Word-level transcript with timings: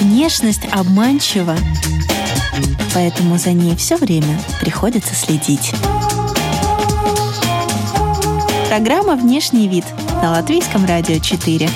Внешность 0.00 0.62
обманчива, 0.72 1.56
поэтому 2.94 3.36
за 3.36 3.52
ней 3.52 3.76
все 3.76 3.96
время 3.96 4.40
приходится 4.60 5.14
следить. 5.14 5.72
Программа 8.68 9.16
«Внешний 9.16 9.68
вид» 9.68 9.84
на 10.22 10.30
Латвийском 10.30 10.86
радио 10.86 11.18
4. 11.18 11.68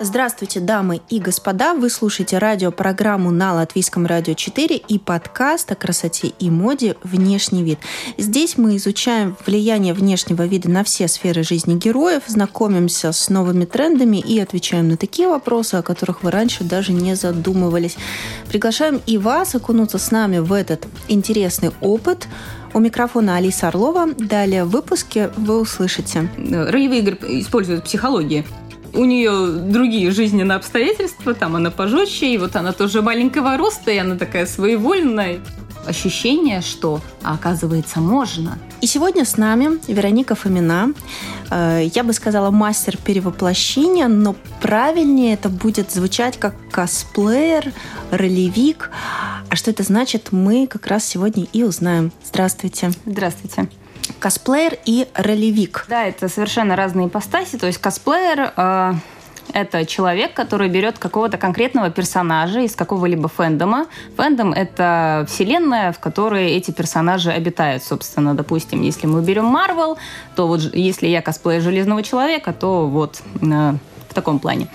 Здравствуйте, 0.00 0.60
дамы 0.60 1.00
и 1.10 1.18
господа! 1.18 1.74
Вы 1.74 1.90
слушаете 1.90 2.38
радиопрограмму 2.38 3.32
на 3.32 3.54
Латвийском 3.54 4.06
радио 4.06 4.34
4 4.34 4.76
и 4.76 4.96
подкаст 4.96 5.72
о 5.72 5.74
красоте 5.74 6.28
и 6.38 6.50
моде 6.50 6.94
«Внешний 7.02 7.64
вид». 7.64 7.80
Здесь 8.16 8.56
мы 8.56 8.76
изучаем 8.76 9.36
влияние 9.44 9.94
внешнего 9.94 10.46
вида 10.46 10.70
на 10.70 10.84
все 10.84 11.08
сферы 11.08 11.42
жизни 11.42 11.74
героев, 11.74 12.22
знакомимся 12.28 13.10
с 13.10 13.28
новыми 13.28 13.64
трендами 13.64 14.18
и 14.18 14.38
отвечаем 14.38 14.88
на 14.88 14.96
такие 14.96 15.26
вопросы, 15.26 15.74
о 15.74 15.82
которых 15.82 16.22
вы 16.22 16.30
раньше 16.30 16.62
даже 16.62 16.92
не 16.92 17.16
задумывались. 17.16 17.96
Приглашаем 18.48 19.02
и 19.04 19.18
вас 19.18 19.56
окунуться 19.56 19.98
с 19.98 20.12
нами 20.12 20.38
в 20.38 20.52
этот 20.52 20.86
интересный 21.08 21.72
опыт– 21.80 22.28
у 22.74 22.80
микрофона 22.80 23.36
Алиса 23.36 23.68
Орлова. 23.68 24.08
Далее 24.18 24.64
в 24.64 24.68
выпуске 24.68 25.30
вы 25.36 25.58
услышите. 25.58 26.28
Ролевые 26.36 27.00
игры 27.00 27.18
используют 27.40 27.84
психологии 27.84 28.44
у 28.94 29.04
нее 29.04 29.46
другие 29.48 30.10
жизненные 30.10 30.56
обстоятельства, 30.56 31.34
там 31.34 31.56
она 31.56 31.70
пожестче, 31.70 32.34
и 32.34 32.38
вот 32.38 32.56
она 32.56 32.72
тоже 32.72 33.02
маленького 33.02 33.56
роста, 33.56 33.90
и 33.90 33.98
она 33.98 34.16
такая 34.16 34.46
своевольная. 34.46 35.40
Ощущение, 35.86 36.60
что, 36.60 37.00
оказывается, 37.22 38.00
можно. 38.00 38.58
И 38.82 38.86
сегодня 38.86 39.24
с 39.24 39.38
нами 39.38 39.78
Вероника 39.90 40.34
Фомина. 40.34 40.92
Э, 41.50 41.88
я 41.94 42.04
бы 42.04 42.12
сказала 42.12 42.50
мастер 42.50 42.98
перевоплощения, 42.98 44.06
но 44.06 44.36
правильнее 44.60 45.34
это 45.34 45.48
будет 45.48 45.90
звучать 45.90 46.38
как 46.38 46.54
косплеер, 46.70 47.72
ролевик. 48.10 48.90
А 49.48 49.56
что 49.56 49.70
это 49.70 49.82
значит, 49.82 50.28
мы 50.30 50.66
как 50.66 50.88
раз 50.88 51.06
сегодня 51.06 51.46
и 51.54 51.62
узнаем. 51.62 52.12
Здравствуйте. 52.22 52.90
Здравствуйте 53.06 53.68
косплеер 54.18 54.78
и 54.84 55.06
ролевик. 55.14 55.86
Да, 55.88 56.04
это 56.04 56.28
совершенно 56.28 56.76
разные 56.76 57.08
ипостаси. 57.08 57.56
То 57.58 57.66
есть 57.66 57.78
косплеер 57.78 58.52
э, 58.56 58.94
это 59.52 59.86
человек, 59.86 60.34
который 60.34 60.68
берет 60.68 60.98
какого-то 60.98 61.38
конкретного 61.38 61.90
персонажа 61.90 62.60
из 62.60 62.74
какого-либо 62.74 63.28
фэндома. 63.28 63.86
Фэндом— 64.16 64.52
это 64.54 65.24
вселенная, 65.28 65.92
в 65.92 65.98
которой 65.98 66.50
эти 66.52 66.70
персонажи 66.70 67.30
обитают, 67.30 67.82
собственно. 67.82 68.34
Допустим, 68.34 68.82
если 68.82 69.06
мы 69.06 69.22
берем 69.22 69.46
Марвел, 69.46 69.98
то 70.36 70.46
вот 70.46 70.60
если 70.74 71.06
я 71.06 71.22
косплею 71.22 71.62
Железного 71.62 72.02
Человека, 72.02 72.52
то 72.52 72.86
вот 72.86 73.22
э, 73.40 73.74
в 74.08 74.14
таком 74.14 74.38
плане. 74.38 74.68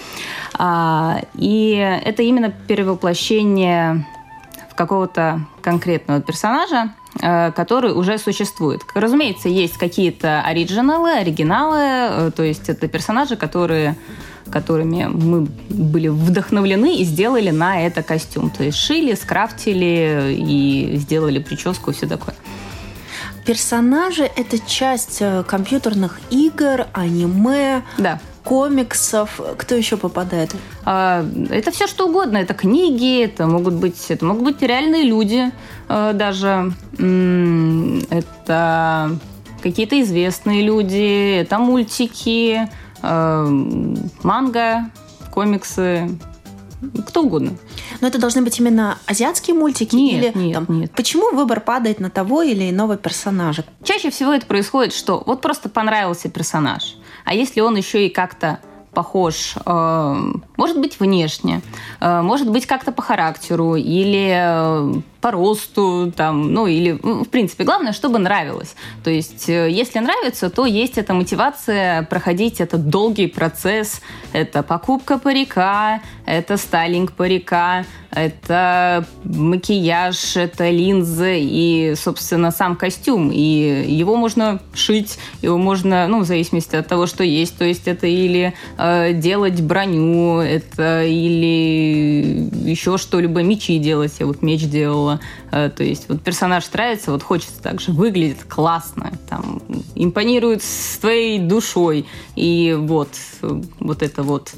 А, 0.57 1.21
и 1.35 1.99
это 2.03 2.23
именно 2.23 2.49
перевоплощение 2.49 4.05
в 4.71 4.75
какого-то 4.75 5.41
конкретного 5.61 6.21
персонажа, 6.21 6.93
который 7.19 7.93
уже 7.93 8.17
существует. 8.17 8.81
Разумеется, 8.95 9.49
есть 9.49 9.77
какие-то 9.77 10.41
оригиналы, 10.41 11.11
оригиналы, 11.11 11.79
э, 11.79 12.31
то 12.35 12.43
есть 12.43 12.69
это 12.69 12.87
персонажи, 12.87 13.35
которые 13.35 13.95
которыми 14.51 15.05
мы 15.05 15.47
были 15.69 16.09
вдохновлены 16.09 16.97
и 16.97 17.05
сделали 17.05 17.49
на 17.49 17.81
это 17.81 18.03
костюм. 18.03 18.49
То 18.49 18.63
есть 18.63 18.77
шили, 18.77 19.15
скрафтили 19.15 20.35
и 20.37 20.97
сделали 20.97 21.39
прическу 21.39 21.91
и 21.91 21.93
все 21.93 22.07
такое. 22.07 22.35
Персонажи– 23.45 24.23
это 24.35 24.59
часть 24.59 25.21
э, 25.21 25.43
компьютерных 25.47 26.19
игр, 26.29 26.87
аниме. 26.93 27.83
Да 27.97 28.19
комиксов. 28.43 29.39
Кто 29.57 29.75
еще 29.75 29.97
попадает? 29.97 30.53
А, 30.85 31.25
это 31.49 31.71
все 31.71 31.87
что 31.87 32.07
угодно. 32.07 32.37
Это 32.37 32.53
книги, 32.53 33.23
это 33.23 33.47
могут 33.47 33.75
быть, 33.75 34.05
это 34.09 34.25
могут 34.25 34.43
быть 34.43 34.61
реальные 34.61 35.03
люди 35.03 35.51
а, 35.87 36.13
даже. 36.13 36.73
Это 38.09 39.17
какие-то 39.61 40.01
известные 40.01 40.61
люди, 40.61 41.37
это 41.39 41.57
мультики, 41.57 42.69
а, 43.01 43.45
манга, 44.23 44.89
комиксы, 45.31 46.09
кто 47.07 47.23
угодно. 47.23 47.51
Но 48.01 48.07
это 48.07 48.19
должны 48.19 48.41
быть 48.41 48.59
именно 48.59 48.97
азиатские 49.05 49.55
мультики? 49.55 49.95
Нет, 49.95 50.35
или, 50.35 50.45
нет, 50.45 50.53
там, 50.53 50.79
нет. 50.79 50.91
Почему 50.91 51.33
выбор 51.33 51.61
падает 51.61 51.99
на 51.99 52.09
того 52.09 52.41
или 52.41 52.69
иного 52.69 52.97
персонажа? 52.97 53.63
Чаще 53.83 54.09
всего 54.09 54.33
это 54.33 54.45
происходит, 54.45 54.93
что 54.93 55.23
вот 55.25 55.41
просто 55.41 55.69
понравился 55.69 56.29
персонаж. 56.29 56.97
А 57.23 57.33
если 57.33 57.61
он 57.61 57.75
еще 57.75 58.05
и 58.05 58.09
как-то 58.09 58.59
похож, 58.93 59.55
э, 59.65 60.15
может 60.57 60.79
быть, 60.79 60.99
внешне, 60.99 61.61
э, 61.99 62.21
может 62.21 62.49
быть, 62.49 62.65
как-то 62.65 62.91
по 62.91 63.01
характеру 63.01 63.75
или 63.75 64.31
э, 64.33 64.93
по 65.21 65.31
росту, 65.31 66.11
там, 66.15 66.53
ну 66.53 66.67
или, 66.67 66.99
ну, 67.01 67.23
в 67.23 67.29
принципе, 67.29 67.63
главное, 67.63 67.93
чтобы 67.93 68.19
нравилось. 68.19 68.75
То 69.03 69.09
есть, 69.09 69.47
если 69.47 69.99
нравится, 69.99 70.49
то 70.49 70.65
есть 70.65 70.97
эта 70.97 71.13
мотивация 71.13 72.03
проходить 72.03 72.59
этот 72.59 72.89
долгий 72.89 73.27
процесс. 73.27 74.01
Это 74.33 74.63
покупка 74.63 75.17
парика, 75.17 76.01
это 76.25 76.57
стайлинг 76.57 77.13
парика, 77.13 77.85
это 78.11 79.05
макияж, 79.23 80.35
это 80.35 80.69
линзы 80.69 81.39
и, 81.39 81.93
собственно, 81.95 82.51
сам 82.51 82.75
костюм. 82.75 83.31
И 83.31 83.85
его 83.87 84.15
можно 84.17 84.59
шить, 84.73 85.17
его 85.41 85.57
можно, 85.57 86.07
ну, 86.07 86.19
в 86.19 86.25
зависимости 86.25 86.75
от 86.75 86.87
того, 86.87 87.07
что 87.07 87.23
есть. 87.23 87.57
То 87.57 87.65
есть 87.65 87.87
это 87.87 88.07
или 88.07 88.53
делать 89.13 89.61
броню, 89.61 90.39
это 90.39 91.03
или 91.03 92.49
еще 92.69 92.97
что-либо, 92.97 93.41
мечи 93.41 93.77
делать. 93.79 94.13
Я 94.19 94.25
вот 94.25 94.41
меч 94.41 94.63
делала. 94.65 95.19
Э, 95.51 95.69
то 95.69 95.83
есть 95.83 96.09
вот 96.09 96.21
персонаж 96.21 96.69
нравится, 96.71 97.11
вот 97.11 97.23
хочется 97.23 97.61
так 97.61 97.79
же, 97.79 97.91
выглядит 97.91 98.43
классно, 98.43 99.11
там, 99.29 99.61
импонирует 99.95 100.63
с 100.63 100.97
твоей 100.97 101.39
душой. 101.39 102.05
И 102.35 102.75
вот, 102.77 103.09
вот 103.79 104.03
это 104.03 104.23
вот 104.23 104.51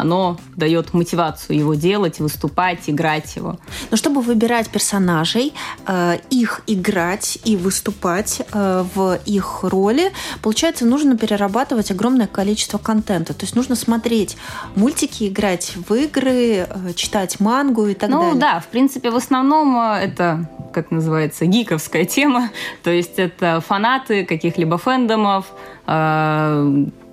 оно 0.00 0.38
дает 0.56 0.94
мотивацию 0.94 1.58
его 1.58 1.74
делать, 1.74 2.20
выступать, 2.20 2.80
играть 2.86 3.36
его. 3.36 3.58
Но 3.90 3.96
чтобы 3.96 4.20
выбирать 4.20 4.68
персонажей, 4.68 5.52
э, 5.86 6.18
их 6.30 6.62
играть 6.66 7.38
и 7.44 7.56
выступать 7.56 8.42
э, 8.52 8.84
в 8.94 9.18
их 9.26 9.60
роли, 9.62 10.12
получается, 10.42 10.86
нужно 10.86 11.16
перерабатывать 11.16 11.90
огромное 11.90 12.26
количество 12.26 12.78
контента. 12.78 13.34
То 13.34 13.44
есть 13.44 13.56
нужно 13.56 13.74
смотреть 13.74 14.36
мультики, 14.74 15.28
играть 15.28 15.74
в 15.88 15.94
игры, 15.94 16.66
э, 16.68 16.92
читать 16.94 17.40
мангу 17.40 17.86
и 17.86 17.94
так 17.94 18.10
ну, 18.10 18.18
далее. 18.18 18.34
Ну 18.34 18.40
да, 18.40 18.60
в 18.60 18.66
принципе, 18.68 19.10
в 19.10 19.16
основном 19.16 19.78
это, 19.78 20.48
как 20.72 20.90
называется, 20.90 21.46
гиковская 21.46 22.04
тема. 22.16 22.50
То 22.82 22.90
есть 22.90 23.18
это 23.18 23.62
фанаты 23.66 24.24
каких-либо 24.24 24.78
фэндомов, 24.78 25.46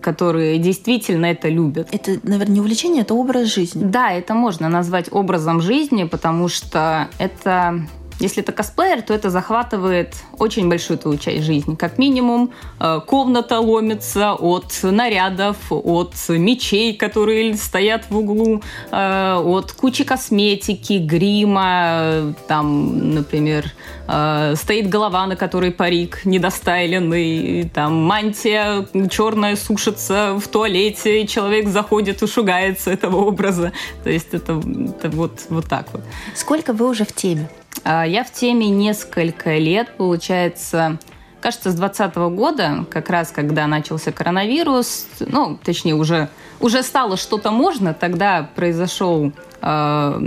которые 0.06 0.60
действительно 0.60 1.26
это 1.26 1.50
любят. 1.50 1.88
Это, 1.92 2.20
наверное, 2.22 2.54
не 2.54 2.60
увлечение, 2.60 3.02
это 3.02 3.16
образ 3.16 3.48
жизни. 3.48 3.84
Да, 3.84 4.12
это 4.12 4.36
можно 4.36 4.70
назвать 4.70 5.08
образом 5.12 5.62
жизни, 5.62 6.04
потому 6.04 6.48
что 6.48 7.08
это 7.18 7.82
если 8.20 8.42
это 8.42 8.52
косплеер, 8.52 9.02
то 9.02 9.14
это 9.14 9.30
захватывает 9.30 10.16
очень 10.40 10.70
большую 10.70 10.98
твою 10.98 11.18
часть 11.18 11.44
жизни. 11.44 11.76
Как 11.76 11.98
минимум, 11.98 12.52
э, 12.80 13.02
комната 13.06 13.60
ломится 13.60 14.34
от 14.34 14.80
нарядов, 14.84 15.58
от 15.70 16.14
мечей, 16.30 16.96
которые 16.96 17.56
стоят 17.56 18.06
в 18.10 18.18
углу, 18.18 18.62
э, 18.92 19.42
от 19.44 19.72
кучи 19.74 20.04
косметики, 20.04 20.94
грима, 20.94 22.34
там, 22.48 23.16
например, 23.16 23.66
э, 24.08 24.56
стоит 24.56 24.90
голова, 24.90 25.28
на 25.28 25.36
которой 25.36 25.72
парик 25.72 26.26
недостайленный, 26.26 27.70
там 27.74 27.96
мантия 27.96 28.88
черная 29.10 29.56
сушится 29.56 30.36
в 30.40 30.48
туалете, 30.48 31.22
и 31.24 31.28
человек 31.28 31.68
заходит 31.68 32.22
и 32.24 32.28
шугается 32.28 32.92
этого 32.92 33.26
образа. 33.26 33.74
То 34.04 34.10
есть 34.10 34.34
это, 34.34 34.54
это 34.54 35.10
вот, 35.10 35.42
вот 35.50 35.68
так 35.68 35.88
вот. 35.92 36.02
Сколько 36.34 36.74
вы 36.74 36.90
уже 36.90 37.04
в 37.04 37.14
теме? 37.14 37.50
А, 37.84 38.06
я 38.06 38.24
в 38.24 38.32
теме 38.32 38.70
несколько 38.70 39.58
лет, 39.58 39.96
получается, 39.98 40.98
кажется, 41.42 41.72
с 41.72 41.76
2020 41.76 42.16
года, 42.36 42.86
как 42.90 43.10
раз 43.10 43.32
когда 43.32 43.68
начался 43.68 44.12
коронавирус, 44.12 45.08
ну, 45.20 45.60
точнее, 45.64 45.96
уже, 45.96 46.30
уже 46.60 46.84
стало 46.84 47.18
что-то 47.18 47.52
можно, 47.52 47.94
тогда 47.94 48.50
произошел 48.56 49.32
э, 49.62 50.20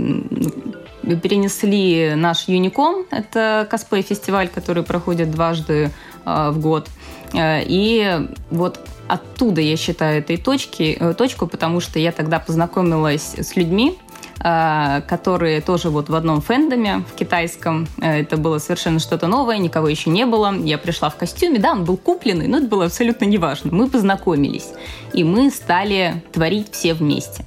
перенесли 1.21 2.13
наш 2.15 2.47
Юником, 2.47 3.05
это 3.11 3.67
косплей-фестиваль, 3.69 4.47
который 4.47 4.83
проходит 4.83 5.31
дважды 5.31 5.91
э, 6.25 6.49
в 6.51 6.59
год. 6.59 6.87
И 7.35 8.27
вот 8.49 8.79
оттуда 9.09 9.59
я 9.59 9.75
считаю 9.75 10.19
этой 10.19 10.37
точки, 10.37 10.95
э, 10.99 11.13
точку, 11.13 11.47
потому 11.47 11.81
что 11.81 11.99
я 11.99 12.11
тогда 12.11 12.39
познакомилась 12.39 13.33
с 13.37 13.55
людьми, 13.55 13.97
которые 14.39 15.59
тоже 15.59 15.89
вот 15.89 16.09
в 16.09 16.15
одном 16.15 16.39
фэндоме, 16.41 17.03
в 17.11 17.17
китайском. 17.17 17.87
Э, 18.01 18.21
это 18.21 18.37
было 18.37 18.57
совершенно 18.59 18.99
что-то 18.99 19.27
новое, 19.27 19.57
никого 19.57 19.89
еще 19.89 20.09
не 20.09 20.25
было. 20.25 20.53
Я 20.53 20.77
пришла 20.77 21.09
в 21.09 21.17
костюме, 21.17 21.59
да, 21.59 21.73
он 21.73 21.83
был 21.83 21.97
купленный, 21.97 22.47
но 22.47 22.57
это 22.57 22.67
было 22.67 22.85
абсолютно 22.85 23.25
неважно. 23.25 23.71
Мы 23.73 23.89
познакомились, 23.89 24.69
и 25.13 25.23
мы 25.23 25.51
стали 25.51 26.23
творить 26.31 26.71
все 26.71 26.93
вместе. 26.93 27.43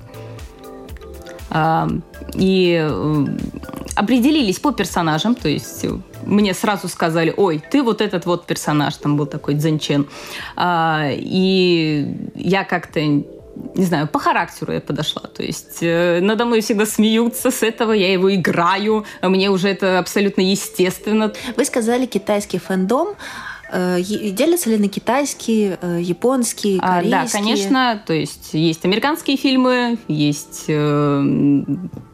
Э, 1.51 1.89
и 2.35 2.79
э, 2.79 3.25
определились 3.97 4.59
по 4.59 4.73
персонажам, 4.73 5.35
то 5.35 5.49
есть 5.49 5.87
мне 6.27 6.53
сразу 6.53 6.89
сказали, 6.89 7.33
ой, 7.35 7.63
ты 7.71 7.83
вот 7.83 8.03
этот 8.03 8.27
вот 8.27 8.45
персонаж, 8.47 8.97
там 8.97 9.17
был 9.17 9.27
такой 9.27 9.55
Дзенчен. 9.55 10.07
И 10.61 12.17
я 12.35 12.65
как-то 12.65 13.01
не 13.75 13.85
знаю, 13.85 14.09
по 14.09 14.19
характеру 14.19 14.73
я 14.73 14.81
подошла. 14.81 15.23
То 15.23 15.43
есть 15.43 15.79
э, 15.83 16.21
надо 16.21 16.45
мной 16.45 16.61
всегда 16.61 16.87
смеются 16.87 17.51
с 17.51 17.63
этого, 17.63 17.93
я 17.93 18.13
его 18.13 18.35
играю, 18.35 19.05
мне 19.23 19.51
уже 19.51 19.69
это 19.69 19.99
абсолютно 19.99 20.41
естественно. 20.43 21.33
Вы 21.57 21.65
сказали 21.65 22.07
китайский 22.07 22.59
фэндом. 22.59 23.09
Э, 23.75 24.03
делятся 24.03 24.69
ли 24.69 24.77
на 24.77 24.89
китайские, 24.89 25.79
э, 25.81 25.99
японские, 26.03 26.79
корейские? 26.79 27.17
А, 27.19 27.25
да, 27.25 27.31
конечно. 27.33 28.03
То 28.07 28.13
есть 28.13 28.51
есть 28.53 28.85
американские 28.85 29.39
фильмы, 29.39 29.99
есть 30.09 30.67
э, 30.69 31.65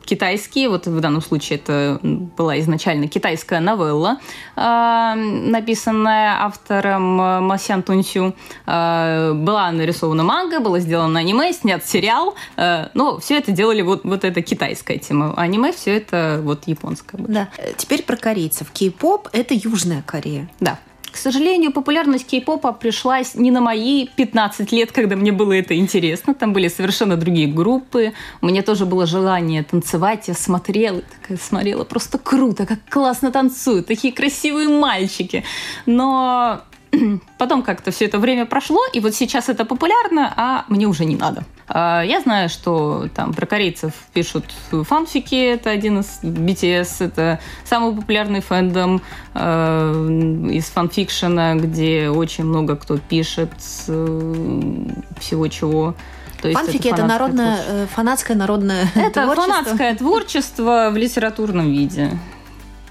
китайские. 0.05 0.69
Вот 0.69 0.87
в 0.87 1.01
данном 1.01 1.21
случае 1.21 1.59
это 1.59 1.99
была 2.03 2.61
изначально 2.61 3.09
китайская 3.09 3.59
новелла, 3.59 4.19
э, 4.55 5.15
написанная 5.17 6.45
автором 6.45 7.03
Масян 7.47 7.83
Тунсю. 7.83 8.37
Э, 8.67 9.33
была 9.35 9.73
нарисована 9.73 10.23
манга, 10.23 10.61
было 10.61 10.79
сделано 10.79 11.19
аниме, 11.19 11.53
снят 11.53 11.85
сериал. 11.85 12.37
Э, 12.57 12.87
но 12.95 13.19
все 13.19 13.37
это 13.37 13.51
делали 13.51 13.83
вот, 13.83 14.05
вот 14.05 14.23
эта 14.23 14.43
китайская 14.43 14.99
тема. 14.99 15.35
Аниме 15.37 15.73
все 15.73 15.97
это 15.97 16.41
вот 16.41 16.69
японское. 16.69 17.19
Да. 17.19 17.49
Теперь 17.77 18.05
про 18.05 18.17
корейцев. 18.17 18.71
Кей-поп– 18.73 19.29
это 19.33 19.55
Южная 19.55 20.03
Корея. 20.03 20.49
Да. 20.61 20.79
Сожалению, 21.19 21.73
популярность 21.73 22.27
кей-попа 22.27 22.73
пришлась 22.73 23.35
не 23.35 23.51
на 23.51 23.61
мои 23.61 24.07
15 24.17 24.73
лет, 24.73 24.93
когда 24.93 25.17
мне 25.17 25.33
было 25.33 25.53
это 25.53 25.77
интересно. 25.77 26.35
Там 26.35 26.53
были 26.53 26.69
совершенно 26.69 27.17
другие 27.17 27.49
группы. 27.49 28.13
У 28.41 28.47
меня 28.47 28.63
тоже 28.63 28.87
было 28.87 29.07
желание 29.07 29.63
танцевать. 29.63 30.29
Я 30.29 30.35
смотрела, 30.35 31.03
такая 31.21 31.39
смотрела, 31.39 31.85
просто 31.85 32.19
круто, 32.19 32.67
как 32.67 32.79
классно 32.89 33.31
танцуют, 33.31 33.87
такие 33.87 34.13
красивые 34.13 34.69
мальчики. 34.69 35.45
Но 35.87 36.63
Потом 37.39 37.63
как-то 37.63 37.91
все 37.91 38.07
это 38.07 38.19
время 38.19 38.47
прошло, 38.47 38.81
и 38.93 39.01
вот 39.01 39.15
сейчас 39.15 39.49
это 39.49 39.65
популярно, 39.65 40.33
а 40.37 40.65
мне 40.69 40.87
уже 40.87 41.05
не 41.05 41.17
надо. 41.17 41.45
А, 41.69 42.03
я 42.03 42.21
знаю, 42.21 42.49
что 42.49 43.09
там 43.15 43.35
про 43.35 43.47
корейцев 43.47 43.93
пишут 44.13 44.45
фанфики, 44.71 45.35
это 45.35 45.71
один 45.71 46.01
из 46.01 46.21
BTS, 46.23 47.05
это 47.05 47.41
самый 47.65 47.95
популярный 47.95 48.41
фэндом 48.41 49.03
э, 49.35 50.49
из 50.51 50.65
фанфикшена, 50.67 51.55
где 51.57 52.09
очень 52.09 52.45
много 52.45 52.77
кто 52.77 52.99
пишет 52.99 53.53
э, 53.89 54.85
всего 55.21 55.49
чего. 55.49 55.95
То 56.41 56.49
есть 56.49 56.61
Фанфики 56.61 56.87
это, 56.87 56.99
это 56.99 57.07
народное, 57.07 57.57
творчество. 57.57 57.75
Э, 57.75 57.87
фанатское 57.87 58.37
народное 58.37 58.83
это 58.95 59.23
творчество. 59.25 59.33
Это 59.33 59.35
фанатское 59.35 59.95
творчество 59.97 60.91
в 60.93 60.97
литературном 60.97 61.71
виде. 61.71 62.13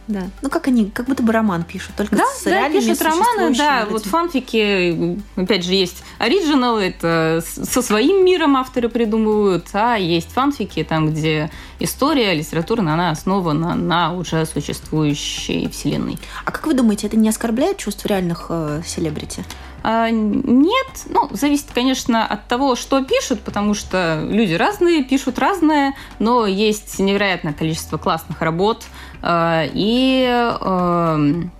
Да. 0.07 0.29
Ну, 0.41 0.49
как 0.49 0.67
они, 0.67 0.89
как 0.89 1.05
будто 1.07 1.21
бы 1.21 1.33
роман 1.33 1.63
пишут, 1.63 1.95
только 1.97 2.15
да, 2.15 2.23
с 2.25 2.43
да, 2.43 2.69
пишут 2.69 3.01
романы, 3.01 3.55
да, 3.55 3.85
вот 3.89 4.05
фанфики, 4.05 5.19
опять 5.35 5.65
же, 5.65 5.73
есть 5.73 6.03
оригинал, 6.17 6.79
это 6.79 7.43
со 7.45 7.81
своим 7.81 8.25
миром 8.25 8.55
авторы 8.55 8.87
придумывают, 8.87 9.67
а 9.73 9.95
есть 9.95 10.31
фанфики, 10.31 10.83
там, 10.83 11.09
где 11.11 11.51
история 11.79 12.33
литературная, 12.33 12.93
она 12.93 13.11
основана 13.11 13.75
на 13.75 14.13
уже 14.13 14.45
существующей 14.45 15.67
вселенной. 15.69 16.17
А 16.45 16.51
как 16.51 16.67
вы 16.67 16.73
думаете, 16.73 17.07
это 17.07 17.17
не 17.17 17.27
оскорбляет 17.27 17.77
чувств 17.77 18.05
реальных 18.05 18.47
э, 18.49 18.81
селебрити? 18.85 19.43
А, 19.83 20.09
нет, 20.09 20.87
ну, 21.07 21.29
зависит, 21.31 21.67
конечно, 21.73 22.25
от 22.25 22.47
того, 22.47 22.75
что 22.75 23.03
пишут, 23.03 23.41
потому 23.41 23.73
что 23.73 24.21
люди 24.27 24.53
разные, 24.53 25.03
пишут 25.03 25.39
разное, 25.39 25.93
но 26.19 26.45
есть 26.45 26.99
невероятное 26.99 27.53
количество 27.53 27.97
классных 27.97 28.41
работ, 28.41 28.83
и 29.23 30.25
эм, 30.61 31.51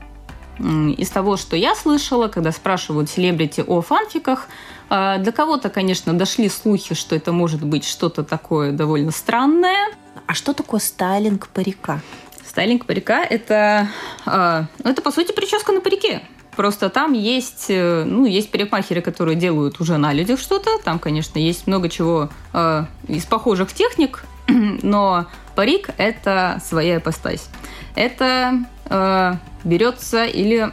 из 0.59 1.09
того, 1.09 1.37
что 1.37 1.55
я 1.55 1.75
слышала, 1.75 2.27
когда 2.27 2.51
спрашивают 2.51 3.09
селебрити 3.09 3.61
о 3.61 3.81
фанфиках, 3.81 4.47
а, 4.89 5.17
для 5.17 5.31
кого-то, 5.31 5.69
конечно, 5.69 6.13
дошли 6.13 6.49
слухи, 6.49 6.95
что 6.95 7.15
это 7.15 7.31
может 7.31 7.63
быть 7.63 7.85
что-то 7.85 8.23
такое 8.23 8.71
довольно 8.71 9.11
странное. 9.11 9.89
А 10.25 10.33
что 10.33 10.53
такое 10.53 10.79
стайлинг 10.79 11.47
парика? 11.49 12.01
Стайлинг 12.47 12.85
парика– 12.85 13.23
это, 13.29 13.89
ну, 14.25 14.89
это, 14.89 15.01
по 15.01 15.11
сути, 15.11 15.31
прическа 15.31 15.71
на 15.73 15.81
парике. 15.81 16.21
Просто 16.57 16.89
там 16.89 17.13
есть, 17.13 17.67
э, 17.69 18.03
ну, 18.03 18.25
есть 18.25 18.49
парикмахеры, 18.49 19.01
которые 19.01 19.35
делают 19.35 19.79
уже 19.79 19.97
на 19.97 20.11
людях 20.11 20.39
что-то. 20.39 20.79
Там, 20.83 20.97
конечно, 20.97 21.37
есть 21.37 21.67
много 21.67 21.87
чего 21.87 22.29
э, 22.51 22.85
из 23.07 23.25
похожих 23.25 23.71
техник, 23.73 24.23
но 24.47 25.27
парик– 25.57 25.89
это 25.97 26.61
своя 26.63 26.97
ипостась. 26.97 27.49
Это 27.95 28.59
э, 28.85 29.33
берется 29.63 30.25
или 30.25 30.71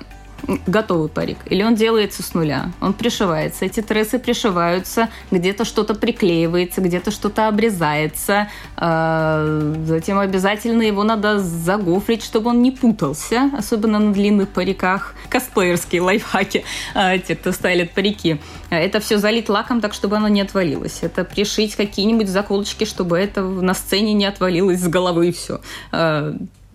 готовый 0.66 1.08
парик, 1.08 1.38
или 1.46 1.62
он 1.62 1.74
делается 1.74 2.22
с 2.22 2.34
нуля, 2.34 2.72
он 2.80 2.92
пришивается, 2.92 3.64
эти 3.64 3.80
трессы 3.80 4.18
пришиваются, 4.18 5.08
где-то 5.30 5.64
что-то 5.64 5.94
приклеивается, 5.94 6.80
где-то 6.80 7.10
что-то 7.10 7.48
обрезается, 7.48 8.48
э, 8.76 9.74
затем 9.86 10.18
обязательно 10.18 10.82
его 10.82 11.04
надо 11.04 11.38
загофрить, 11.38 12.22
чтобы 12.22 12.50
он 12.50 12.62
не 12.62 12.70
путался, 12.70 13.50
особенно 13.56 13.98
на 13.98 14.12
длинных 14.12 14.48
париках. 14.50 15.14
Косплеерские 15.28 16.02
лайфхаки, 16.02 16.64
э, 16.94 17.18
те, 17.18 17.36
кто 17.36 17.52
стайлит 17.52 17.92
парики. 17.92 18.40
Это 18.70 19.00
все 19.00 19.18
залить 19.18 19.48
лаком 19.48 19.80
так, 19.80 19.94
чтобы 19.94 20.16
оно 20.16 20.28
не 20.28 20.40
отвалилось. 20.40 20.98
Это 21.02 21.24
пришить 21.24 21.76
какие-нибудь 21.76 22.28
заколочки, 22.28 22.84
чтобы 22.84 23.18
это 23.18 23.42
на 23.42 23.74
сцене 23.74 24.12
не 24.12 24.26
отвалилось 24.26 24.80
с 24.80 24.88
головы 24.88 25.28
и 25.28 25.32
все. 25.32 25.60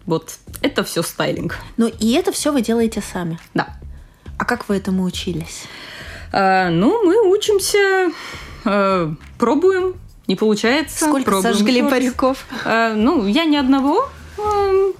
Вот 0.09 0.39
это 0.63 0.83
все 0.83 1.03
стайлинг. 1.03 1.59
Ну 1.77 1.85
и 1.99 2.13
это 2.13 2.31
все 2.31 2.51
вы 2.51 2.63
делаете 2.63 2.99
сами? 2.99 3.37
Да. 3.53 3.77
А 4.39 4.43
как 4.43 4.67
вы 4.67 4.77
этому 4.77 5.03
учились? 5.03 5.65
А, 6.33 6.71
ну, 6.71 7.03
мы 7.05 7.29
учимся, 7.29 8.11
а, 8.65 9.13
пробуем, 9.37 9.93
не 10.25 10.35
получается. 10.35 11.05
Сколько 11.05 11.25
пробуем 11.25 11.53
сожгли 11.53 11.83
париков? 11.83 12.43
А, 12.65 12.95
ну, 12.95 13.27
я 13.27 13.45
ни 13.45 13.55
одного. 13.55 14.09
А, 14.39 14.91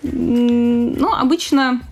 ну, 0.00 1.12
обычно 1.12 1.82